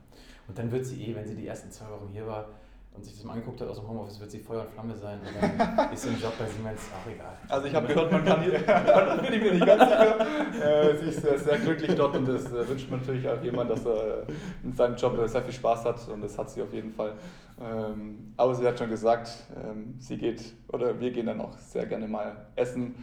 [0.47, 2.49] Und dann wird sie eh, wenn sie die ersten zwei Wochen hier war,
[2.97, 5.21] und sich das mal angeguckt hat aus dem Homeoffice, wird sie Feuer und Flamme sein.
[5.21, 7.37] Und dann ist ein Job bei Siemens auch egal.
[7.49, 10.21] Also ich habe gehört, man kann hier, bin ich mir nicht ganz sicher.
[10.63, 13.71] Äh, sie ist sehr, sehr glücklich dort und das äh, wünscht man natürlich auch jemand,
[13.71, 14.27] dass er
[14.65, 17.13] in seinem Job äh, sehr viel Spaß hat und das hat sie auf jeden Fall.
[17.61, 19.31] Ähm, aber sie hat schon gesagt,
[19.63, 22.95] ähm, sie geht oder wir gehen dann auch sehr gerne mal essen.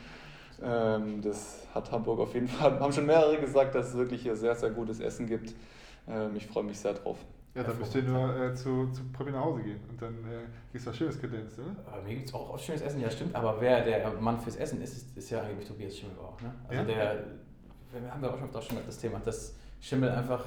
[0.61, 4.35] Ähm, das hat Hamburg auf jeden Fall, haben schon mehrere gesagt, dass es wirklich hier
[4.35, 5.53] sehr, sehr gutes Essen gibt.
[6.07, 7.17] Ähm, ich freue mich sehr drauf.
[7.55, 10.45] Ja, dann müsst ihr nur äh, zu, zu Probi nach Hause gehen und dann äh,
[10.71, 11.75] gibt's was Schönes kredenzt, oder?
[11.85, 14.55] Aber mir gibt es auch, auch schönes Essen, ja stimmt, aber wer der Mann fürs
[14.55, 16.41] Essen ist, ist, ist ja eigentlich Tobias Schimmel auch.
[16.41, 16.51] Ne?
[16.67, 16.83] Also Ja?
[16.83, 17.23] der,
[18.01, 20.43] wir haben ja auch schon das Thema, dass Schimmel einfach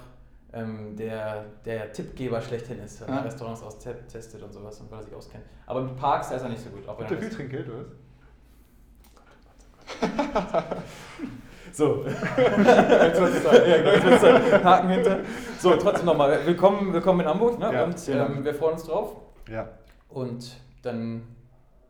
[0.53, 3.21] ähm, der, der Tippgeber schlechthin ist, Ja.
[3.21, 5.45] Restaurants austestet und sowas und weil er sich auskennt.
[5.67, 6.89] Aber mit Parks, da ist er nicht so gut.
[6.89, 7.85] Auch wenn ihr er viel Trinkgeld, oder?
[10.03, 10.77] was?
[11.77, 12.05] So.
[12.07, 13.69] jetzt wird's Zeit.
[13.69, 14.65] Ja, genau, jetzt wird's Zeit.
[14.65, 15.19] Haken hinter.
[15.59, 16.39] So, trotzdem nochmal.
[16.47, 17.59] Willkommen, willkommen in Hamburg.
[17.59, 17.71] Ne?
[17.71, 19.17] Ja, und ähm, wir freuen uns drauf.
[19.51, 19.69] Ja.
[20.09, 21.25] Und dann,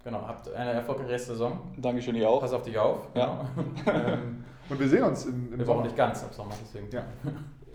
[0.02, 1.72] genau, habt eine erfolgreiche Saison.
[1.76, 2.40] Dankeschön, ihr auch.
[2.40, 3.06] Pass auf dich auf.
[3.14, 3.48] Ja.
[3.84, 3.96] Genau.
[3.96, 5.66] ähm, Und wir sehen uns im, im wir Sommer.
[5.66, 6.90] brauchen nicht ganz ab Sommer, deswegen.
[6.90, 7.04] Ja.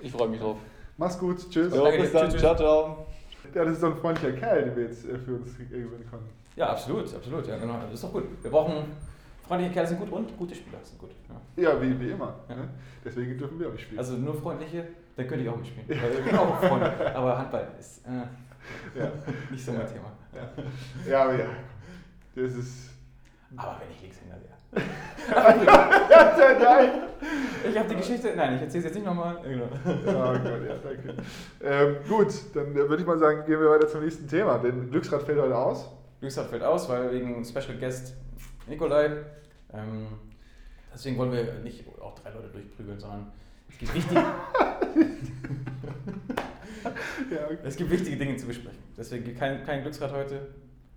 [0.02, 0.58] Ich freue mich drauf.
[0.98, 1.74] Mach's gut, tschüss.
[1.74, 2.30] Jo, bis dann.
[2.30, 3.06] Tschüss, Ciao, ciao.
[3.56, 6.28] Ja, das ist so ein freundlicher Kerl, den wir jetzt äh, für uns gewinnen konnten.
[6.58, 7.48] Ja, absolut, absolut.
[7.48, 7.76] Ja, genau.
[7.86, 8.26] Das ist doch gut.
[8.42, 8.84] Wir brauchen
[9.48, 11.12] freundliche Kerle sind gut und gute Spieler sind gut.
[11.30, 11.64] Ja.
[11.64, 12.36] Ja, wie, wie immer.
[12.50, 12.56] Ja.
[12.56, 12.70] Ne?
[13.04, 14.00] Deswegen dürfen wir auch nicht spielen.
[14.00, 15.88] Also nur freundliche, dann könnte ich auch mitspielen.
[15.90, 17.16] Weil ich bin auch Freunde.
[17.16, 19.12] Aber Handball ist äh, ja.
[19.50, 20.12] nicht so mein Thema.
[21.08, 21.24] Ja.
[21.24, 21.46] aber ja.
[22.36, 22.92] Das ist.
[23.58, 24.52] Aber wenn ich Linkshänder wäre.
[26.64, 26.90] Nein!
[27.70, 29.38] Ich habe die Geschichte, nein, ich erzähle es jetzt nicht nochmal.
[29.44, 29.66] Genau.
[29.66, 31.16] Oh Gott, ja, danke.
[31.62, 34.58] Ähm, gut, dann würde ich mal sagen, gehen wir weiter zum nächsten Thema.
[34.60, 35.90] Denn Glücksrad fällt heute aus.
[36.22, 38.16] Glücksrad fällt aus, weil wegen Special Guest
[38.72, 39.12] Nikolai.
[39.74, 40.08] Ähm,
[40.94, 43.32] deswegen wollen wir nicht auch drei Leute durchprügeln, sondern
[43.70, 44.20] es gibt wichtige,
[47.32, 47.58] Ja, okay.
[47.64, 48.80] es gibt wichtige Dinge zu besprechen.
[48.98, 50.48] Deswegen kein, kein Glücksrad heute,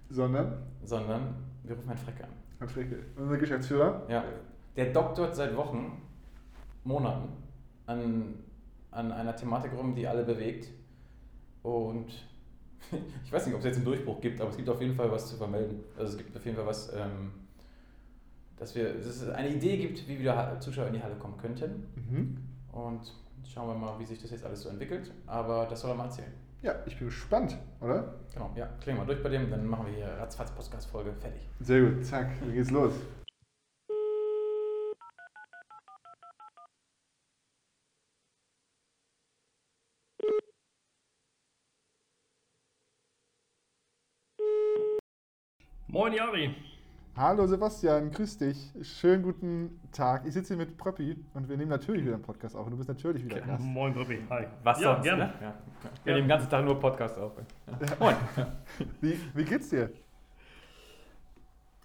[0.08, 2.30] Sondern sondern wir rufen Herrn Freck an.
[2.58, 4.02] Herr Fricke, unser Geschäftsführer.
[4.08, 4.24] Ja.
[4.76, 6.02] Der doktort seit Wochen,
[6.84, 7.28] Monaten
[7.86, 8.34] an,
[8.90, 10.68] an einer Thematik rum, die alle bewegt.
[11.62, 12.06] Und
[13.24, 15.10] ich weiß nicht, ob es jetzt einen Durchbruch gibt, aber es gibt auf jeden Fall
[15.10, 15.84] was zu vermelden.
[15.96, 17.32] Also es gibt auf jeden Fall was, ähm,
[18.56, 21.36] dass, wir, dass es eine Idee gibt, wie wieder Ha- Zuschauer in die Halle kommen
[21.36, 21.86] könnten.
[21.96, 22.38] Mhm.
[22.72, 23.00] Und
[23.52, 25.12] schauen wir mal, wie sich das jetzt alles so entwickelt.
[25.26, 26.32] Aber das soll er mal erzählen.
[26.62, 28.14] Ja, ich bin gespannt, oder?
[28.32, 31.42] Genau, ja, klingen wir durch bei dem, dann machen wir hier ratzfatz Podcast-Folge fertig.
[31.60, 32.94] Sehr gut, zack, dann geht's los.
[45.88, 46.54] Moin Jari.
[47.16, 48.72] Hallo Sebastian, grüß dich.
[48.82, 50.26] Schönen guten Tag.
[50.26, 52.76] Ich sitze hier mit Pröppi und wir nehmen natürlich wieder einen Podcast auf und du
[52.76, 53.62] bist natürlich wieder Gast.
[53.62, 54.18] Moin Bobby.
[54.28, 54.46] Hi.
[54.64, 55.26] Was ja, sonst, gerne.
[55.26, 55.32] ne?
[55.40, 55.54] Ja.
[56.02, 57.30] Wir nehmen den ganzen Tag nur Podcast auf.
[57.38, 57.86] Ja.
[58.00, 58.16] Moin.
[59.00, 59.90] Wie, wie geht's dir?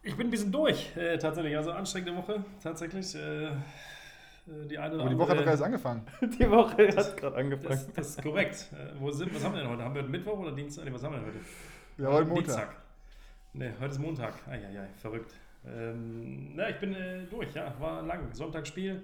[0.02, 1.56] Ich bin ein bisschen durch, äh, tatsächlich.
[1.56, 3.14] Also anstrengende Woche, tatsächlich.
[3.14, 3.52] Äh, äh,
[4.68, 6.08] die eine oder Aber die Woche hat doch erst angefangen.
[6.40, 7.70] Die Woche hat gerade angefangen.
[7.70, 8.72] das, das ist korrekt.
[8.74, 9.84] Äh, wo sind, was haben wir denn heute?
[9.84, 10.86] Haben wir Mittwoch oder Dienstag?
[10.86, 12.02] Nee, was haben wir denn heute?
[12.02, 12.46] Ja, heute Montag.
[12.46, 12.89] Dienstag.
[13.54, 14.34] Nee, heute ist Montag.
[14.48, 15.34] Eieiei, verrückt.
[15.66, 17.74] Ähm, na, ich bin äh, durch, ja.
[17.80, 18.32] War lang.
[18.34, 19.02] Sonntagsspiel.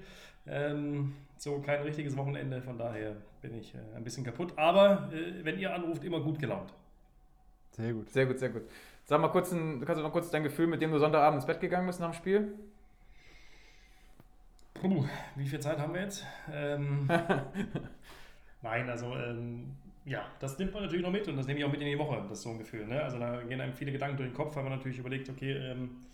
[0.47, 4.53] Ähm, so kein richtiges Wochenende, von daher bin ich äh, ein bisschen kaputt.
[4.55, 6.71] Aber äh, wenn ihr anruft, immer gut gelaunt.
[7.71, 8.09] Sehr gut.
[8.11, 8.63] Sehr gut, sehr gut.
[9.05, 11.47] Sag mal kurz, ein, du kannst noch kurz dein Gefühl, mit dem du Sonntagabend ins
[11.47, 12.53] Bett gegangen bist nach dem Spiel.
[14.75, 15.05] Puh,
[15.35, 16.23] wie viel Zeit haben wir jetzt?
[16.51, 17.07] Ähm,
[18.61, 19.75] nein, also ähm,
[20.05, 21.97] ja, das nimmt man natürlich noch mit und das nehme ich auch mit in die
[21.97, 22.85] Woche, das ist so ein Gefühl.
[22.85, 23.01] Ne?
[23.01, 26.05] Also da gehen einem viele Gedanken durch den Kopf, weil man natürlich überlegt, okay, ähm,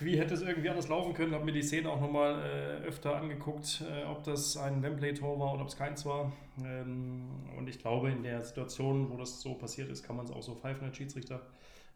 [0.00, 1.32] wie hätte es irgendwie anders laufen können?
[1.34, 5.54] Habe mir die Szene auch nochmal äh, öfter angeguckt, äh, ob das ein Wembley-Tor war
[5.54, 6.32] oder ob es keins war.
[6.62, 10.32] Ähm, und ich glaube, in der Situation, wo das so passiert ist, kann man es
[10.32, 11.40] auch so pfeifen als Schiedsrichter.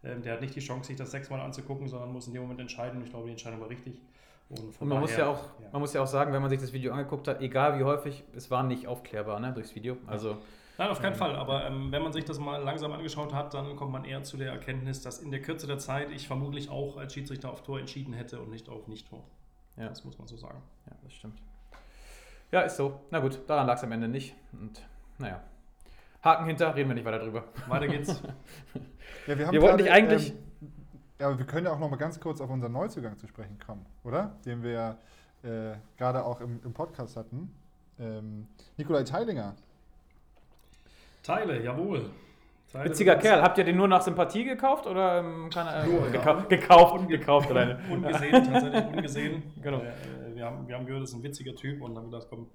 [0.04, 2.60] Ähm, der hat nicht die Chance, sich das sechsmal anzugucken, sondern muss in dem Moment
[2.60, 2.98] entscheiden.
[2.98, 4.00] Und ich glaube, die Entscheidung war richtig.
[4.48, 6.72] Und Und man muss, ja auch, man muss ja auch sagen, wenn man sich das
[6.72, 9.96] Video angeguckt hat, egal wie häufig, es war nicht aufklärbar ne, durchs Video.
[10.06, 10.36] Also
[10.78, 11.36] Nein, auf keinen Fall.
[11.36, 14.36] Aber ähm, wenn man sich das mal langsam angeschaut hat, dann kommt man eher zu
[14.36, 17.78] der Erkenntnis, dass in der Kürze der Zeit ich vermutlich auch als Schiedsrichter auf Tor
[17.78, 19.22] entschieden hätte und nicht auf Nicht-Tor.
[19.76, 19.88] Ja.
[19.88, 20.60] Das muss man so sagen.
[20.86, 21.38] Ja, das stimmt.
[22.50, 23.00] Ja, ist so.
[23.10, 24.34] Na gut, daran lag es am Ende nicht.
[24.52, 24.82] Und
[25.18, 25.40] naja.
[26.22, 27.44] Haken hinter, reden wir nicht weiter drüber.
[27.68, 28.22] Weiter geht's.
[29.26, 30.51] Ja, wir, haben Wir wollten gerade, dich eigentlich- Ähm,
[31.22, 33.56] ja, aber wir können ja auch noch mal ganz kurz auf unseren Neuzugang zu sprechen
[33.64, 34.34] kommen, oder?
[34.44, 34.98] Den wir
[35.44, 37.54] äh, gerade auch im, im Podcast hatten.
[38.00, 39.54] Ähm, Nikolai Teilinger.
[41.22, 42.10] Teile, jawohl.
[42.72, 43.40] Teile Witziger Kerl.
[43.40, 46.10] Habt ihr den nur nach Sympathie gekauft oder ähm, kann er, Nur, äh, ja.
[46.10, 47.08] gekau gekauft?
[47.08, 47.78] gekauft alleine.
[47.90, 49.42] Ungesehen, tatsächlich ungesehen.
[49.62, 49.78] Genau.
[49.78, 52.48] Äh, wir, haben, wir haben gehört, das ist ein witziger Typ und haben gedacht, komm,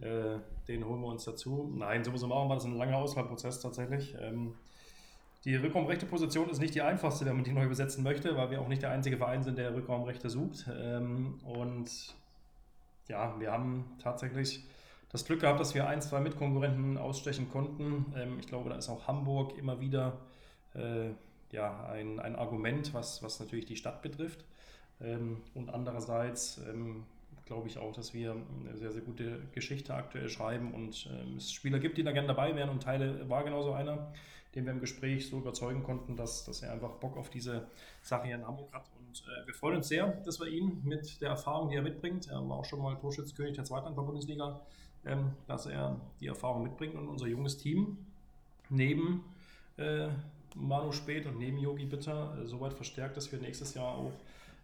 [0.00, 0.36] äh,
[0.68, 1.72] den holen wir uns dazu.
[1.74, 4.14] Nein, so muss man machen, war das ein langer Auswahlprozess tatsächlich.
[4.20, 4.56] Ähm,
[5.44, 8.62] Die Rückraumrechte Position ist nicht die einfachste, wenn man die neu besetzen möchte, weil wir
[8.62, 10.66] auch nicht der einzige Verein sind, der Rückraumrechte sucht.
[10.74, 11.90] Ähm, und
[13.08, 14.64] ja, wir haben tatsächlich
[15.10, 18.06] das Glück gehabt, dass wir ein, zwei Mitkonkurrenten ausstechen konnten.
[18.16, 20.18] Ähm, ich glaube, da ist auch Hamburg immer wieder
[20.74, 21.10] äh,
[21.52, 24.46] ja, ein, ein Argument, was, was natürlich die Stadt betrifft.
[25.02, 26.58] Ähm, und andererseits
[27.44, 31.78] glaube ich auch, dass wir eine sehr, sehr gute Geschichte aktuell schreiben und es Spieler
[31.78, 34.10] gibt, die da gerne dabei wären und Teile war genauso einer,
[34.54, 37.66] den wir im Gespräch so überzeugen konnten, dass, dass er einfach Bock auf diese
[38.02, 38.90] Sache hier in Hamburg hat.
[38.98, 42.28] Und äh, wir freuen uns sehr, dass wir ihn mit der Erfahrung, die er mitbringt,
[42.28, 44.60] er war auch schon mal Torschützkönig der zweiten Bundesliga,
[45.04, 47.98] ähm, dass er die Erfahrung mitbringt und unser junges Team
[48.70, 49.24] neben
[49.76, 50.08] äh,
[50.54, 54.12] Manu Spät und neben Yogi Bitter äh, soweit verstärkt, dass wir nächstes Jahr auch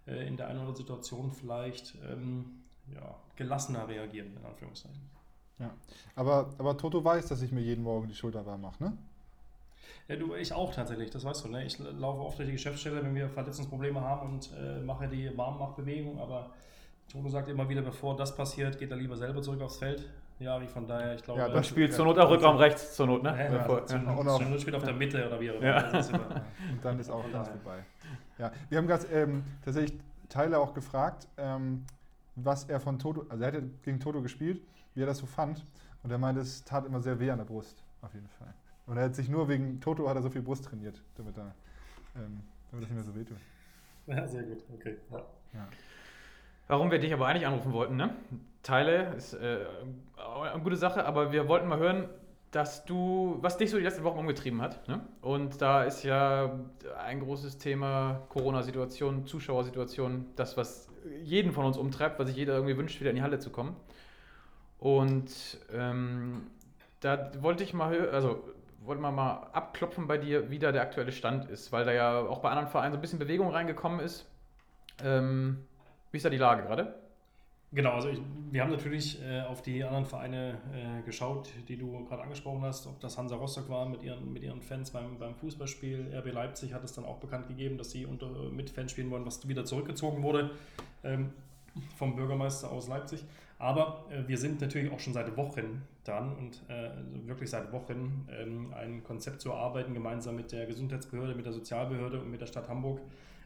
[0.06, 2.62] äh, in der einen oder anderen Situation vielleicht ähm,
[2.94, 5.00] ja, gelassener reagieren, in Anführungszeichen.
[5.58, 5.74] Ja,
[6.14, 8.96] aber, aber Toto weiß, dass ich mir jeden Morgen die Schulter warm mache, ne?
[10.08, 11.48] Ja, du, ich auch tatsächlich, das weißt du.
[11.48, 11.64] Ne?
[11.64, 16.18] Ich laufe oft durch die Geschäftsstelle, wenn wir Verletzungsprobleme haben und äh, mache die Warmmachbewegung,
[16.20, 16.50] aber
[17.10, 20.08] Toto sagt immer wieder, bevor das passiert, geht er lieber selber zurück aufs Feld.
[20.38, 21.40] Ja, wie von daher, ich glaube.
[21.40, 23.30] Ja, das spielt zur Not auch Rückraum rechts, zur Not, ne?
[23.30, 24.36] Ja, ja, zur, ja.
[24.36, 25.66] zur Not spielt auf der Mitte oder wie auch immer.
[25.66, 25.98] Ja.
[25.98, 27.84] Und dann ist auch alles vorbei.
[28.38, 30.00] Ja, wir haben ganz ähm, tatsächlich
[30.30, 31.84] Teile auch gefragt, ähm,
[32.36, 34.62] was er von Toto, also er hat gegen Toto gespielt,
[34.94, 35.66] wie er das so fand.
[36.02, 38.54] Und er meinte, es tat immer sehr weh an der Brust, auf jeden Fall.
[38.90, 41.54] Und er hat sich nur wegen Toto hat er so viel Brust trainiert, damit, er,
[42.16, 42.40] ähm,
[42.72, 43.36] damit das nicht mehr so weh tut.
[44.06, 44.96] Ja, sehr gut, okay.
[45.12, 45.18] Ja.
[45.54, 45.68] Ja.
[46.66, 48.16] Warum wir dich aber eigentlich anrufen wollten, ne?
[48.64, 49.60] Teile ist äh,
[50.16, 52.08] eine gute Sache, aber wir wollten mal hören,
[52.50, 54.88] dass du, was dich so die letzten Wochen umgetrieben hat.
[54.88, 55.00] Ne?
[55.20, 56.58] Und da ist ja
[56.98, 60.88] ein großes Thema Corona-Situation, Zuschauersituation, das, was
[61.22, 63.76] jeden von uns umtreibt, was sich jeder irgendwie wünscht, wieder in die Halle zu kommen.
[64.80, 65.30] Und
[65.72, 66.48] ähm,
[66.98, 68.42] da wollte ich mal, also
[68.80, 72.20] wollte man mal abklopfen bei dir, wie da der aktuelle Stand ist, weil da ja
[72.20, 74.26] auch bei anderen Vereinen so ein bisschen Bewegung reingekommen ist.
[75.02, 75.58] Ähm,
[76.10, 76.94] wie ist da die Lage gerade?
[77.72, 82.04] Genau, also ich, wir haben natürlich äh, auf die anderen Vereine äh, geschaut, die du
[82.04, 85.36] gerade angesprochen hast, ob das Hansa Rostock war mit ihren, mit ihren Fans beim, beim
[85.36, 86.12] Fußballspiel.
[86.12, 89.24] RB Leipzig hat es dann auch bekannt gegeben, dass sie unter, mit Fans spielen wollen,
[89.24, 90.50] was wieder zurückgezogen wurde
[91.04, 91.32] ähm,
[91.96, 93.24] vom Bürgermeister aus Leipzig.
[93.58, 96.90] Aber äh, wir sind natürlich auch schon seit Wochen dran und äh,
[97.26, 102.20] wirklich seit Wochen ähm, ein Konzept zu erarbeiten, gemeinsam mit der Gesundheitsbehörde, mit der Sozialbehörde
[102.20, 103.00] und mit der Stadt Hamburg,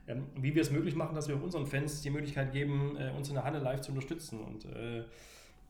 [0.07, 3.29] ähm, wie wir es möglich machen, dass wir unseren Fans die Möglichkeit geben, äh, uns
[3.29, 4.41] in der Halle live zu unterstützen.
[4.41, 5.03] Und äh,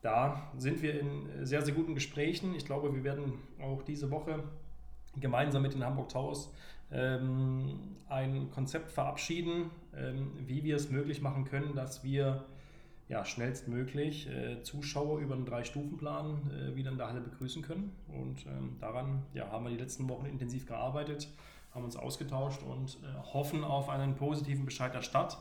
[0.03, 2.53] da sind wir in sehr, sehr guten Gesprächen.
[2.53, 4.43] Ich glaube, wir werden auch diese Woche
[5.19, 6.51] gemeinsam mit den Hamburg Towers
[6.91, 12.45] ähm, ein Konzept verabschieden, ähm, wie wir es möglich machen können, dass wir
[13.07, 17.95] ja, schnellstmöglich äh, Zuschauer über einen Drei-Stufen-Plan äh, wieder in der Halle begrüßen können.
[18.07, 21.27] Und ähm, daran ja, haben wir die letzten Wochen intensiv gearbeitet
[21.75, 25.37] haben uns ausgetauscht und äh, hoffen auf einen positiven Bescheid der Stadt.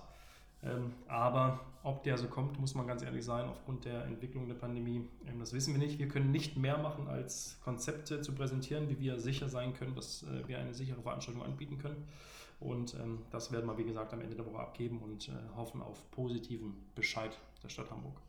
[0.64, 4.56] Ähm, aber ob der so kommt, muss man ganz ehrlich sein, aufgrund der Entwicklung der
[4.56, 5.98] Pandemie, ähm, das wissen wir nicht.
[5.98, 10.24] Wir können nicht mehr machen, als Konzepte zu präsentieren, wie wir sicher sein können, dass
[10.24, 12.08] äh, wir eine sichere Veranstaltung anbieten können.
[12.58, 15.82] Und ähm, das werden wir, wie gesagt, am Ende der Woche abgeben und äh, hoffen
[15.82, 18.20] auf positiven Bescheid der Stadt Hamburg.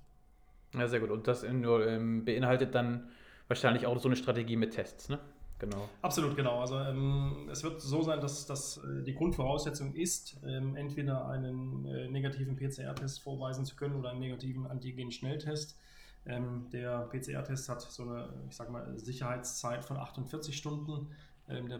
[0.74, 1.12] Ja, sehr gut.
[1.12, 3.10] Und das in, ähm, beinhaltet dann
[3.48, 5.20] wahrscheinlich auch so eine Strategie mit Tests, ne?
[5.58, 5.88] Genau.
[6.02, 6.60] Absolut, genau.
[6.60, 11.86] Also ähm, es wird so sein, dass, dass äh, die Grundvoraussetzung ist, ähm, entweder einen
[11.86, 15.80] äh, negativen PCR-Test vorweisen zu können oder einen negativen Antigen-Schnelltest.
[16.26, 21.08] Ähm, der PCR-Test hat so eine, ich sag mal, Sicherheitszeit von 48 Stunden.
[21.48, 21.80] Ähm, der,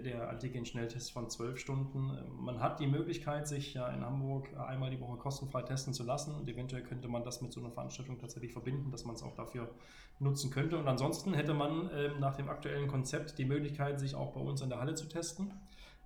[0.00, 2.10] der Antigen-Schnelltest von 12 Stunden.
[2.10, 6.04] Ähm, man hat die Möglichkeit, sich ja in Hamburg einmal die Woche kostenfrei testen zu
[6.04, 9.22] lassen und eventuell könnte man das mit so einer Veranstaltung tatsächlich verbinden, dass man es
[9.22, 9.70] auch dafür
[10.18, 10.76] nutzen könnte.
[10.76, 14.60] Und ansonsten hätte man ähm, nach dem aktuellen Konzept die Möglichkeit, sich auch bei uns
[14.60, 15.52] in der Halle zu testen.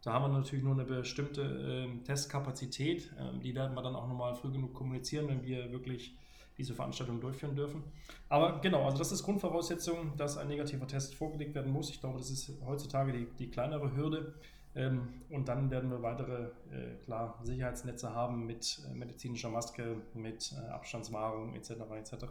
[0.05, 3.13] Da haben wir natürlich nur eine bestimmte äh, Testkapazität.
[3.19, 6.17] Ähm, die werden wir dann auch nochmal früh genug kommunizieren, wenn wir wirklich
[6.59, 7.83] diese Veranstaltung durchführen dürfen.
[8.29, 11.91] Aber genau, also das ist Grundvoraussetzung, dass ein negativer Test vorgelegt werden muss.
[11.91, 14.35] Ich glaube, das ist heutzutage die, die kleinere Hürde.
[14.75, 20.53] Ähm, und dann werden wir weitere, äh, klar, Sicherheitsnetze haben mit äh, medizinischer Maske, mit
[20.53, 21.73] äh, Abstandswahrung etc.
[21.99, 22.25] etc.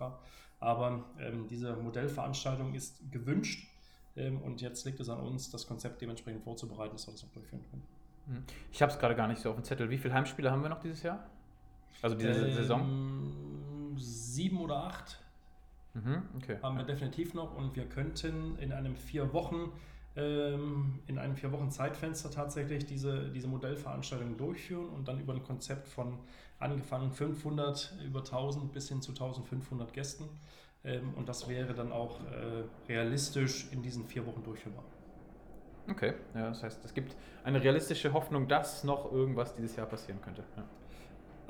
[0.60, 3.68] Aber ähm, diese Modellveranstaltung ist gewünscht
[4.16, 7.32] ähm, und jetzt liegt es an uns, das Konzept dementsprechend vorzubereiten, dass wir das auch
[7.32, 7.84] durchführen können.
[8.28, 8.44] Hm.
[8.72, 9.90] Ich habe es gerade gar nicht so auf dem Zettel.
[9.90, 11.30] Wie viele Heimspiele haben wir noch dieses Jahr?
[12.02, 13.71] Also diese ähm, Saison?
[14.06, 15.20] Sieben oder acht
[15.94, 16.58] mhm, okay.
[16.62, 19.72] haben wir definitiv noch und wir könnten in einem vier Wochen
[20.16, 25.44] ähm, in einem vier Wochen Zeitfenster tatsächlich diese, diese Modellveranstaltung durchführen und dann über ein
[25.44, 26.18] Konzept von
[26.60, 30.26] angefangen 500 über 1000 bis hin zu 1500 Gästen
[30.84, 34.84] ähm, und das wäre dann auch äh, realistisch in diesen vier Wochen durchführbar.
[35.90, 40.22] Okay, ja, das heißt, es gibt eine realistische Hoffnung, dass noch irgendwas dieses Jahr passieren
[40.22, 40.44] könnte.
[40.56, 40.64] Ja.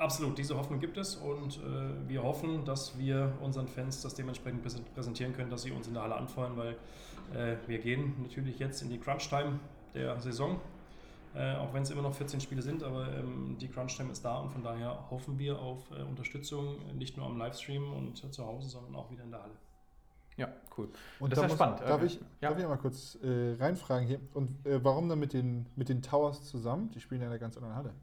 [0.02, 4.64] Absolut, diese Hoffnung gibt es und äh, wir hoffen, dass wir unseren Fans das dementsprechend
[4.94, 6.76] präsentieren können, dass sie uns in der Halle anfeuern, weil
[7.32, 9.60] äh, wir gehen natürlich jetzt in die Crunch-Time
[9.94, 10.58] der Saison,
[11.36, 14.38] äh, auch wenn es immer noch 14 Spiele sind, aber ähm, die Crunch-Time ist da
[14.38, 18.70] und von daher hoffen wir auf äh, Unterstützung, nicht nur am Livestream und zu Hause,
[18.70, 19.54] sondern auch wieder in der Halle.
[20.36, 20.88] Ja, cool.
[21.20, 21.80] Und das ist muss, spannend.
[21.80, 22.48] Darf, ich, ja.
[22.48, 24.18] darf ich mal kurz äh, reinfragen hier?
[24.34, 26.90] Und äh, warum dann mit den, mit den Towers zusammen?
[26.90, 27.94] Die spielen ja in einer ganz anderen Halle.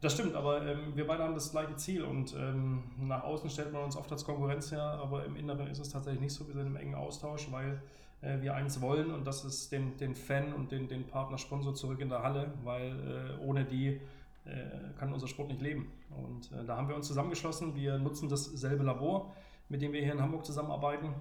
[0.00, 3.72] Das stimmt, aber ähm, wir beide haben das gleiche Ziel und ähm, nach außen stellt
[3.72, 6.46] man uns oft als Konkurrenz her, aber im Inneren ist es tatsächlich nicht so.
[6.46, 7.82] Wir sind im engen Austausch, weil
[8.20, 12.00] äh, wir eins wollen und das ist den, den Fan und den, den Partner-Sponsor zurück
[12.00, 14.00] in der Halle, weil äh, ohne die
[14.44, 15.90] äh, kann unser Sport nicht leben.
[16.10, 17.74] Und äh, da haben wir uns zusammengeschlossen.
[17.74, 19.34] Wir nutzen dasselbe Labor,
[19.68, 21.12] mit dem wir hier in Hamburg zusammenarbeiten.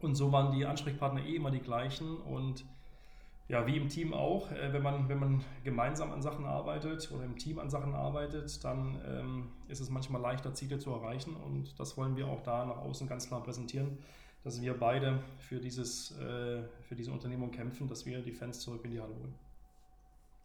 [0.00, 2.64] Und so waren die Ansprechpartner eh immer die gleichen und
[3.48, 7.24] ja, wie im Team auch, äh, wenn, man, wenn man gemeinsam an Sachen arbeitet oder
[7.24, 11.34] im Team an Sachen arbeitet, dann ähm, ist es manchmal leichter, Ziele zu erreichen.
[11.34, 13.98] Und das wollen wir auch da nach außen ganz klar präsentieren,
[14.44, 18.84] dass wir beide für, dieses, äh, für diese Unternehmung kämpfen, dass wir die Fans zurück
[18.84, 19.34] in die Halle holen.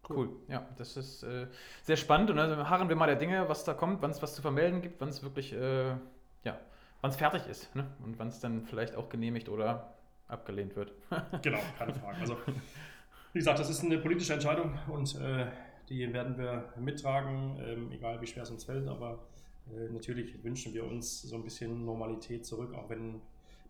[0.07, 0.17] Cool.
[0.17, 0.29] cool.
[0.47, 1.47] Ja, das ist äh,
[1.81, 2.29] sehr spannend.
[2.29, 4.81] Und also harren wir mal der Dinge, was da kommt, wann es was zu vermelden
[4.81, 5.89] gibt, wann es wirklich, äh,
[6.43, 6.59] ja,
[7.01, 7.85] wann es fertig ist ne?
[8.03, 9.93] und wann es dann vielleicht auch genehmigt oder
[10.29, 10.93] abgelehnt wird.
[11.41, 12.17] genau, keine Frage.
[12.21, 12.37] Also
[13.33, 15.47] wie gesagt, das ist eine politische Entscheidung und äh,
[15.89, 18.87] die werden wir mittragen, ähm, egal wie schwer es uns fällt.
[18.87, 19.25] Aber
[19.75, 23.21] äh, natürlich wünschen wir uns so ein bisschen Normalität zurück, auch wenn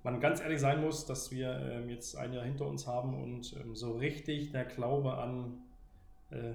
[0.04, 3.56] man ganz ehrlich sein muss, dass wir ähm, jetzt ein Jahr hinter uns haben und
[3.62, 5.62] ähm, so richtig der Glaube an
[6.30, 6.54] äh,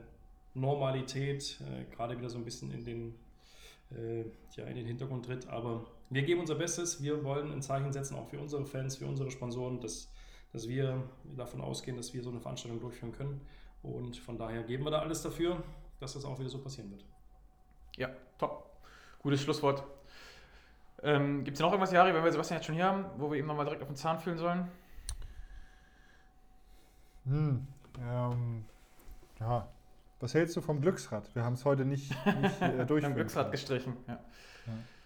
[0.52, 3.14] Normalität äh, gerade wieder so ein bisschen in den,
[3.90, 5.48] äh, ja, in den Hintergrund tritt.
[5.48, 7.02] Aber wir geben unser Bestes.
[7.02, 10.10] Wir wollen ein Zeichen setzen, auch für unsere Fans, für unsere Sponsoren, dass
[10.52, 11.02] dass wir
[11.36, 13.40] davon ausgehen, dass wir so eine Veranstaltung durchführen können.
[13.82, 15.62] Und von daher geben wir da alles dafür,
[16.00, 17.04] dass das auch wieder so passieren wird.
[17.96, 18.70] Ja, top.
[19.20, 19.84] Gutes Schlusswort.
[21.02, 23.38] Ähm, Gibt es noch irgendwas, Jari, wenn wir Sebastian jetzt schon hier haben, wo wir
[23.38, 24.68] ihm nochmal direkt auf den Zahn fühlen sollen?
[27.24, 27.66] Hm,
[28.00, 28.64] ähm,
[29.38, 29.68] ja.
[30.20, 31.32] Was hältst du vom Glücksrad?
[31.34, 33.02] Wir haben es heute nicht, nicht äh, durch.
[33.02, 34.18] wir haben Glücksrad gestrichen, ja.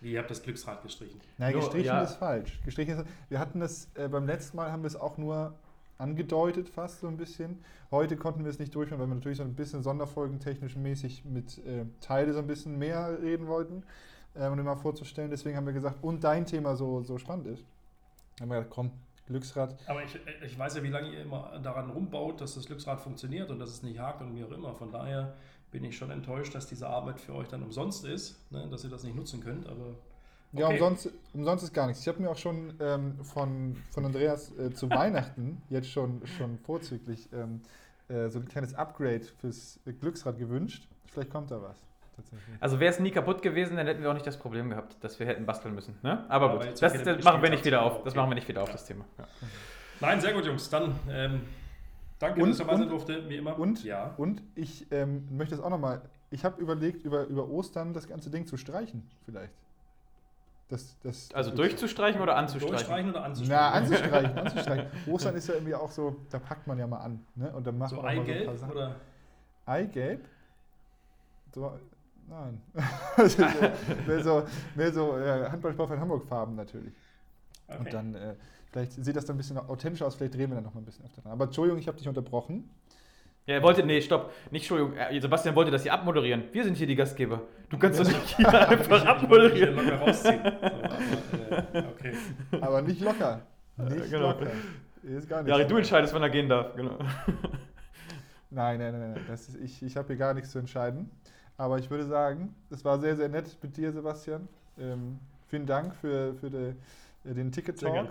[0.01, 1.21] Ihr habt das Glücksrad gestrichen.
[1.39, 2.03] Nein, gestrichen ja.
[2.03, 2.61] ist falsch.
[2.65, 5.55] Gestrichen ist, wir hatten das, äh, beim letzten Mal haben wir es auch nur
[5.99, 7.63] angedeutet fast so ein bisschen.
[7.91, 11.59] Heute konnten wir es nicht durchführen, weil wir natürlich so ein bisschen sonderfolgentechnisch mäßig mit
[11.59, 13.85] äh, Teile so ein bisschen mehr reden wollten,
[14.35, 15.31] äh, um dir mal vorzustellen.
[15.31, 17.65] Deswegen haben wir gesagt, und dein Thema so, so spannend ist.
[18.39, 18.91] Dann haben wir gesagt, komm,
[19.27, 19.77] Glücksrad.
[19.87, 23.51] Aber ich, ich weiß ja, wie lange ihr immer daran rumbaut, dass das Glücksrad funktioniert
[23.51, 24.75] und dass es nicht hakt und wie auch immer.
[24.75, 25.35] Von daher
[25.71, 28.69] bin ich schon enttäuscht, dass diese Arbeit für euch dann umsonst ist, ne?
[28.71, 29.67] dass ihr das nicht nutzen könnt.
[29.67, 29.97] Aber
[30.53, 30.61] okay.
[30.61, 32.03] Ja, umsonst, umsonst ist gar nichts.
[32.03, 36.59] Ich habe mir auch schon ähm, von, von Andreas äh, zu Weihnachten jetzt schon, schon
[36.59, 37.63] vorzüglich ähm,
[38.09, 40.89] äh, so ein kleines Upgrade fürs Glücksrad gewünscht.
[41.07, 41.92] Vielleicht kommt da was.
[42.61, 45.19] Also wäre es nie kaputt gewesen, dann hätten wir auch nicht das Problem gehabt, dass
[45.19, 45.99] wir hätten basteln müssen.
[46.03, 46.25] Ne?
[46.29, 48.03] Aber, Aber gut, das, das machen wir nicht wieder auf.
[48.05, 49.05] Das machen wir nicht wieder auf, das Thema.
[49.19, 49.27] Ja.
[50.01, 50.69] Nein, sehr gut, Jungs.
[50.69, 51.43] Dann ähm,
[52.23, 53.59] Danke, und, dass du dabei sein durfte, wie immer.
[53.59, 54.15] Und, ja.
[54.17, 58.31] und ich ähm, möchte es auch nochmal, ich habe überlegt, über, über Ostern das ganze
[58.31, 59.53] Ding zu streichen, vielleicht.
[60.69, 62.77] Das, das, also durchzustreichen oder anzustreichen?
[62.77, 63.61] Durchstreichen oder anzustreichen?
[63.61, 64.87] Na, anzustreichen, anzustreichen.
[65.07, 67.27] Ostern ist ja irgendwie auch so, da packt man ja mal an.
[67.35, 67.53] Ne?
[67.53, 68.73] Und dann macht so man Eigelb so ein paar Sachen.
[68.73, 68.97] oder?
[69.67, 70.25] Eigelb?
[71.55, 71.79] So,
[72.29, 72.63] nein.
[74.07, 76.93] mehr so, mehr so äh, Handballsport von Hamburg-Farben natürlich.
[77.69, 77.79] Okay.
[77.79, 78.35] Und dann äh,
[78.73, 80.87] Vielleicht sieht das dann ein bisschen authentischer aus, vielleicht drehen wir dann noch mal ein
[80.87, 81.33] bisschen öfter dran.
[81.33, 82.71] Aber Entschuldigung, ich habe dich unterbrochen.
[83.45, 86.45] Ja, er wollte, nee, stopp, nicht Entschuldigung, Sebastian wollte das hier abmoderieren.
[86.53, 87.43] Wir sind hier die Gastgeber.
[87.69, 89.77] Du kannst das nicht hier einfach abmoderieren.
[89.77, 90.41] Locker rausziehen.
[90.43, 92.13] So, aber, äh, okay.
[92.61, 93.43] aber nicht locker.
[93.77, 94.31] Nicht genau.
[94.31, 94.47] locker.
[95.03, 96.75] Ist gar nicht ja, du entscheidest, wann er gehen darf.
[96.75, 96.99] Genau.
[98.51, 99.25] Nein, nein, nein, nein.
[99.29, 101.11] Das ist, ich ich habe hier gar nichts zu entscheiden.
[101.57, 104.49] Aber ich würde sagen, es war sehr, sehr nett mit dir, Sebastian.
[104.79, 108.09] Ähm, vielen Dank für, für die, äh, den Ticket-Talk.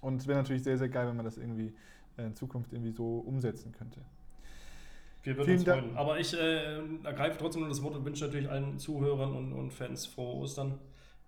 [0.00, 1.72] Und es wäre natürlich sehr, sehr geil, wenn man das irgendwie
[2.16, 4.00] äh, in Zukunft irgendwie so umsetzen könnte.
[5.22, 5.84] Wir würden Vielen uns freuen.
[5.86, 5.96] Dank.
[5.96, 9.72] Aber ich äh, ergreife trotzdem nur das Wort und wünsche natürlich allen Zuhörern und, und
[9.72, 10.78] Fans frohe Ostern.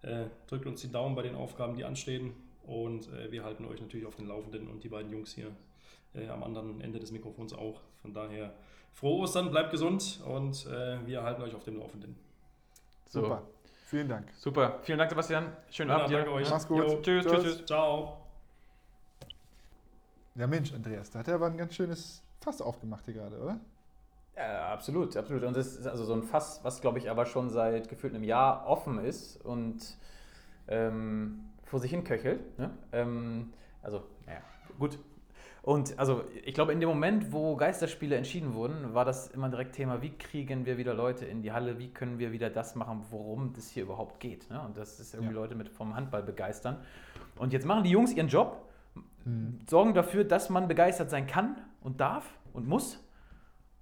[0.03, 2.33] Äh, drückt uns die Daumen bei den Aufgaben, die anstehen.
[2.63, 5.51] Und äh, wir halten euch natürlich auf den Laufenden und die beiden Jungs hier
[6.15, 7.81] äh, am anderen Ende des Mikrofons auch.
[8.01, 8.55] Von daher
[8.95, 12.17] frohe Ostern, bleibt gesund und äh, wir halten euch auf dem Laufenden.
[13.07, 13.23] So.
[13.23, 13.43] Super.
[13.87, 14.29] Vielen Dank.
[14.37, 14.79] Super.
[14.83, 15.53] Vielen Dank, Sebastian.
[15.71, 16.31] Schönen Abend dir.
[16.31, 16.49] euch.
[16.49, 16.85] Mach's gut.
[16.87, 17.67] Jo, tschüss, tschüss, tschüss.
[17.67, 18.19] Ciao.
[20.37, 23.59] Ja, Mensch, Andreas, da hat er aber ein ganz schönes Fass aufgemacht hier gerade, oder?
[24.37, 25.43] Ja, absolut, absolut.
[25.43, 28.25] Und das ist also so ein Fass, was, glaube ich, aber schon seit gefühlt einem
[28.25, 29.99] Jahr offen ist und
[30.69, 32.59] ähm, vor sich hin köchelt.
[32.59, 32.71] Ne?
[32.93, 34.41] Ähm, also, naja,
[34.79, 34.99] gut.
[35.63, 39.75] Und also ich glaube, in dem Moment, wo Geisterspiele entschieden wurden, war das immer direkt
[39.75, 43.05] Thema, wie kriegen wir wieder Leute in die Halle, wie können wir wieder das machen,
[43.11, 44.49] worum das hier überhaupt geht.
[44.51, 44.61] Ne?
[44.63, 45.41] Und das ist irgendwie ja.
[45.41, 46.79] Leute mit vom Handball begeistern.
[47.37, 48.69] Und jetzt machen die Jungs ihren Job,
[49.25, 49.61] mhm.
[49.69, 52.99] sorgen dafür, dass man begeistert sein kann und darf und muss.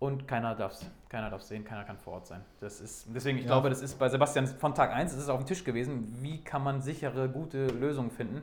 [0.00, 2.42] Und keiner darf es keiner darf's sehen, keiner kann vor Ort sein.
[2.60, 3.50] Das ist, deswegen, ich ja.
[3.50, 6.42] glaube, das ist bei Sebastian von Tag 1, es ist auf dem Tisch gewesen, wie
[6.42, 8.42] kann man sichere, gute Lösungen finden.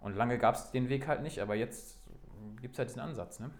[0.00, 1.97] Und lange gab es den Weg halt nicht, aber jetzt
[2.60, 3.40] gibt es halt diesen Ansatz.
[3.40, 3.50] Ne?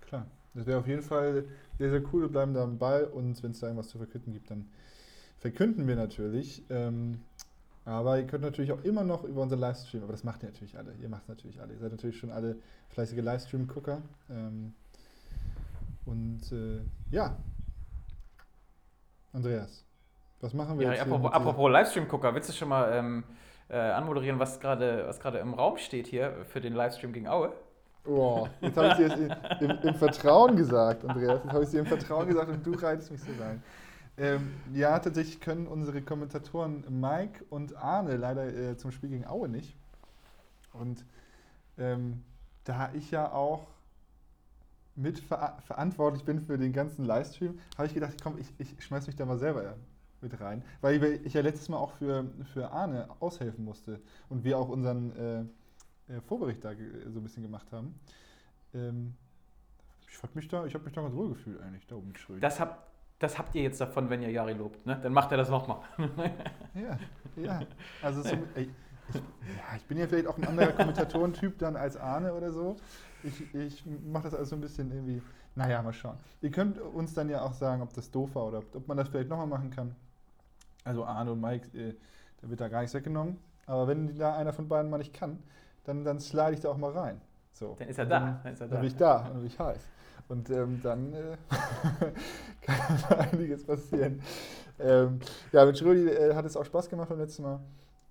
[0.00, 1.44] Klar, das wäre auf jeden Fall
[1.78, 2.22] sehr, sehr cool.
[2.22, 4.68] Wir bleiben da am Ball und wenn es da irgendwas zu verkünden gibt, dann
[5.38, 6.62] verkünden wir natürlich.
[6.70, 7.20] Ähm,
[7.84, 10.76] aber ihr könnt natürlich auch immer noch über unseren Livestream, aber das macht ihr natürlich
[10.76, 10.92] alle.
[11.00, 11.72] Ihr macht es natürlich alle.
[11.72, 12.56] Ihr seid natürlich schon alle
[12.88, 14.02] fleißige Livestream-Gucker.
[14.28, 14.74] Ähm,
[16.04, 17.36] und äh, ja,
[19.32, 19.84] Andreas,
[20.40, 21.02] was machen wir ja, jetzt?
[21.02, 23.24] Apropos, apropos Livestream-Gucker, willst du schon mal ähm,
[23.68, 27.52] äh, anmoderieren, was gerade was im Raum steht hier für den Livestream gegen Aue?
[28.06, 31.40] Boah, jetzt habe ich dir das im, im, Vertrauen gesagt, Andreas.
[31.42, 33.62] Jetzt habe ich dir im Vertrauen gesagt und du reitest mich so rein.
[34.16, 39.48] Ähm, ja, tatsächlich können unsere Kommentatoren Mike und Arne leider äh, zum Spiel gegen Aue
[39.48, 39.76] nicht.
[40.72, 41.04] Und
[41.78, 42.22] ähm,
[42.64, 43.66] da ich ja auch
[44.94, 49.06] mit ver verantwortlich bin für den ganzen Livestream, habe ich gedacht, komm, ich, ich schmeiß
[49.08, 49.74] mich da mal selber
[50.20, 50.62] mit rein.
[50.80, 55.16] Weil ich ja letztes Mal auch für, für Arne aushelfen musste und wir auch unseren
[55.16, 55.44] äh,
[56.08, 57.98] äh Vorbericht da so ein bisschen gemacht haben.
[58.74, 59.14] Ähm,
[60.08, 62.40] ich habe mich da, ich habe mich da ganz wohl gefühlt eigentlich, da oben Schröder.
[62.40, 62.86] Das, hab,
[63.18, 64.98] das habt ihr jetzt davon, wenn ihr Jari lobt, ne?
[65.02, 65.80] Dann macht er das nochmal.
[66.74, 66.98] ja,
[67.36, 67.60] ja.
[68.02, 68.68] Also so, ich,
[69.14, 72.76] ja, ich bin ja vielleicht auch ein anderer Kommentatorentyp dann als Arne oder so.
[73.22, 75.22] Ich, ich mache das also so ein bisschen irgendwie,
[75.54, 76.16] naja, mal schauen.
[76.40, 79.08] Ihr könnt uns dann ja auch sagen, ob das doof war oder ob man das
[79.08, 79.94] vielleicht nochmal machen kann.
[80.84, 81.94] Also Arne und Mike, äh,
[82.40, 83.38] da wird da gar nichts weggenommen.
[83.66, 85.42] Aber wenn da einer von beiden mal nicht kann,
[85.86, 87.20] dann, dann slide ich da auch mal rein.
[87.52, 87.76] So.
[87.78, 88.40] Dann ist er da.
[88.42, 88.74] Dann, ist er da.
[88.74, 89.88] dann bin ich da und bin ich heiß.
[90.28, 91.36] Und ähm, dann äh,
[92.62, 94.20] kann da einiges passieren.
[94.78, 95.20] Ähm,
[95.52, 97.60] ja, mit Schrödi äh, hat es auch Spaß gemacht beim letzten Mal.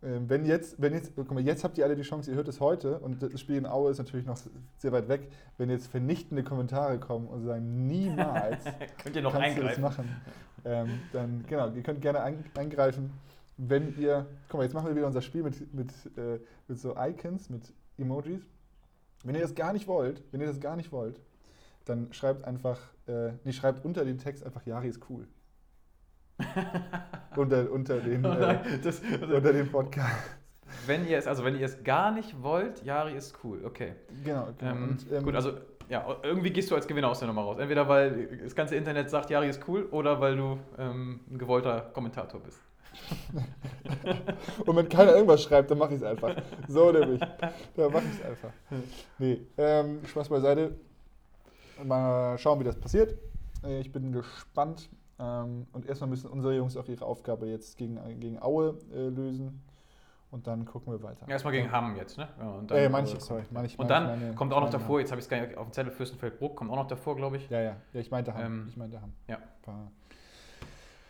[0.02, 2.48] Ähm, wenn jetzt, wenn jetzt, guck mal, jetzt habt ihr alle die Chance, ihr hört
[2.48, 4.38] es heute und das Spiel in Aue ist natürlich noch
[4.78, 5.30] sehr weit weg.
[5.58, 8.64] Wenn jetzt vernichtende Kommentare kommen und sagen, niemals
[9.04, 9.82] könnt ihr noch kannst eingreifen.
[9.84, 10.22] das machen,
[10.64, 13.12] ähm, dann genau, ihr könnt gerne ein, eingreifen.
[13.58, 16.96] Wenn ihr, guck mal, jetzt machen wir wieder unser Spiel mit, mit, äh, mit so
[16.98, 18.42] Icons, mit Emojis.
[19.24, 21.20] Wenn ihr das gar nicht wollt, wenn ihr das gar nicht wollt,
[21.86, 25.28] dann schreibt einfach, äh, nee, schreibt unter den Text einfach, Yari ist cool.
[27.36, 30.38] unter, unter, den, äh, das, also, unter dem Podcast.
[30.86, 33.94] Wenn ihr es, also wenn ihr es gar nicht wollt, Yari ist cool, okay.
[34.24, 34.72] Genau, genau.
[34.72, 35.54] Ähm, Und, ähm, gut, also
[35.88, 37.60] ja, irgendwie gehst du als Gewinner aus der Nummer raus.
[37.60, 41.82] Entweder weil das ganze Internet sagt, Yari ist cool, oder weil du ähm, ein gewollter
[41.94, 42.60] Kommentator bist.
[44.66, 46.36] Und wenn keiner irgendwas schreibt, dann mache ich es einfach.
[46.68, 47.20] So nämlich.
[47.76, 48.52] Dann mache ich es einfach.
[49.18, 50.76] Nee, ähm, Spaß beiseite.
[51.84, 53.16] Mal schauen, wie das passiert.
[53.64, 54.90] Äh, ich bin gespannt.
[55.18, 59.62] Ähm, und erstmal müssen unsere Jungs auch ihre Aufgabe jetzt gegen, gegen Aue äh, lösen.
[60.32, 61.26] Und dann gucken wir weiter.
[61.30, 62.28] erstmal gegen Hamm jetzt, ne?
[62.38, 65.12] Ja, und dann, äh, manche, sorry, manche, und dann meine, kommt auch noch davor, jetzt
[65.12, 67.50] habe ich es gar nicht auf dem Zettel, Fürstenfeldbruck kommt auch noch davor, glaube ich.
[67.50, 68.44] Ja, ja, ja, ich meinte Hamm.
[68.44, 69.14] Ähm, ich meinte Hamm.
[69.30, 69.38] Ja.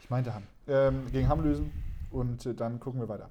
[0.06, 0.44] Ich meinte Hamm.
[0.68, 1.72] Ähm, gegen Hamm lösen
[2.12, 3.28] und äh, dann gucken wir weiter.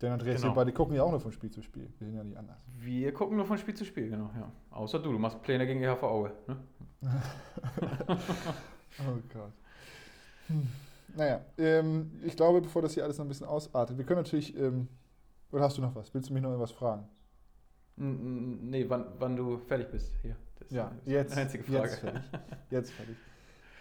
[0.00, 0.52] Denn Andreas, genau.
[0.52, 1.92] wir beide gucken ja auch nur von Spiel zu Spiel.
[1.98, 2.64] Wir sind ja nicht anders.
[2.78, 4.48] Wir gucken nur von Spiel zu Spiel, genau, ja.
[4.70, 6.56] Außer du, du machst Pläne gegen die HV Aue, ne?
[9.00, 9.52] oh Gott.
[10.46, 10.68] Hm.
[11.16, 14.56] Naja, ähm, ich glaube, bevor das hier alles noch ein bisschen ausartet, wir können natürlich,
[14.56, 14.86] ähm,
[15.50, 16.14] oder hast du noch was?
[16.14, 17.08] Willst du mich noch irgendwas fragen?
[17.96, 20.36] Nee, wann, wann du fertig bist hier.
[20.60, 21.88] Das ja, ist jetzt, einzige Frage.
[21.90, 22.22] Jetzt fertig.
[22.70, 23.16] Jetzt fertig.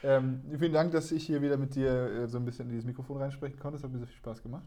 [0.04, 2.86] Ähm, vielen Dank, dass ich hier wieder mit dir äh, so ein bisschen in dieses
[2.86, 3.78] Mikrofon reinsprechen konnte.
[3.78, 4.66] Es hat mir sehr viel Spaß gemacht.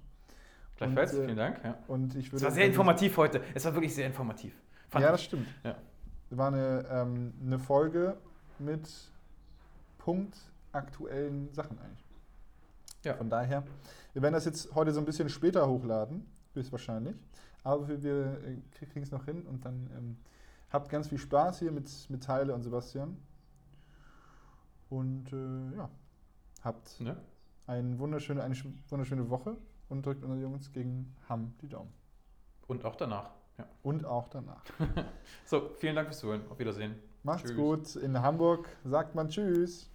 [0.76, 1.60] Gleichfalls, und, äh, vielen Dank.
[1.64, 1.78] Ja.
[1.88, 3.40] Und ich würde es war sehr informativ heute.
[3.54, 4.54] Es war wirklich sehr informativ.
[4.92, 5.48] ja, das stimmt.
[5.64, 5.76] Ja.
[6.30, 8.16] Es war eine, ähm, eine Folge
[8.58, 8.88] mit
[9.98, 12.04] punktaktuellen Sachen eigentlich.
[13.04, 13.14] Ja.
[13.14, 13.64] Von daher,
[14.12, 17.16] wir werden das jetzt heute so ein bisschen später hochladen, höchstwahrscheinlich.
[17.62, 20.16] Aber wir, wir äh, kriegen es noch hin und dann ähm,
[20.70, 23.16] habt ganz viel Spaß hier mit, mit Teile und Sebastian.
[24.94, 25.90] Und äh, ja,
[26.62, 27.16] habt ja.
[27.66, 28.54] Eine, wunderschöne, eine
[28.88, 29.56] wunderschöne Woche
[29.88, 31.92] und drückt unsere Jungs gegen Hamm die Daumen.
[32.68, 33.30] Und auch danach.
[33.58, 33.66] Ja.
[33.82, 34.62] Und auch danach.
[35.46, 36.42] so, vielen Dank fürs Zuhören.
[36.48, 36.94] Auf Wiedersehen.
[37.24, 37.56] Macht's tschüss.
[37.56, 37.96] gut.
[37.96, 39.90] In Hamburg sagt man Tschüss.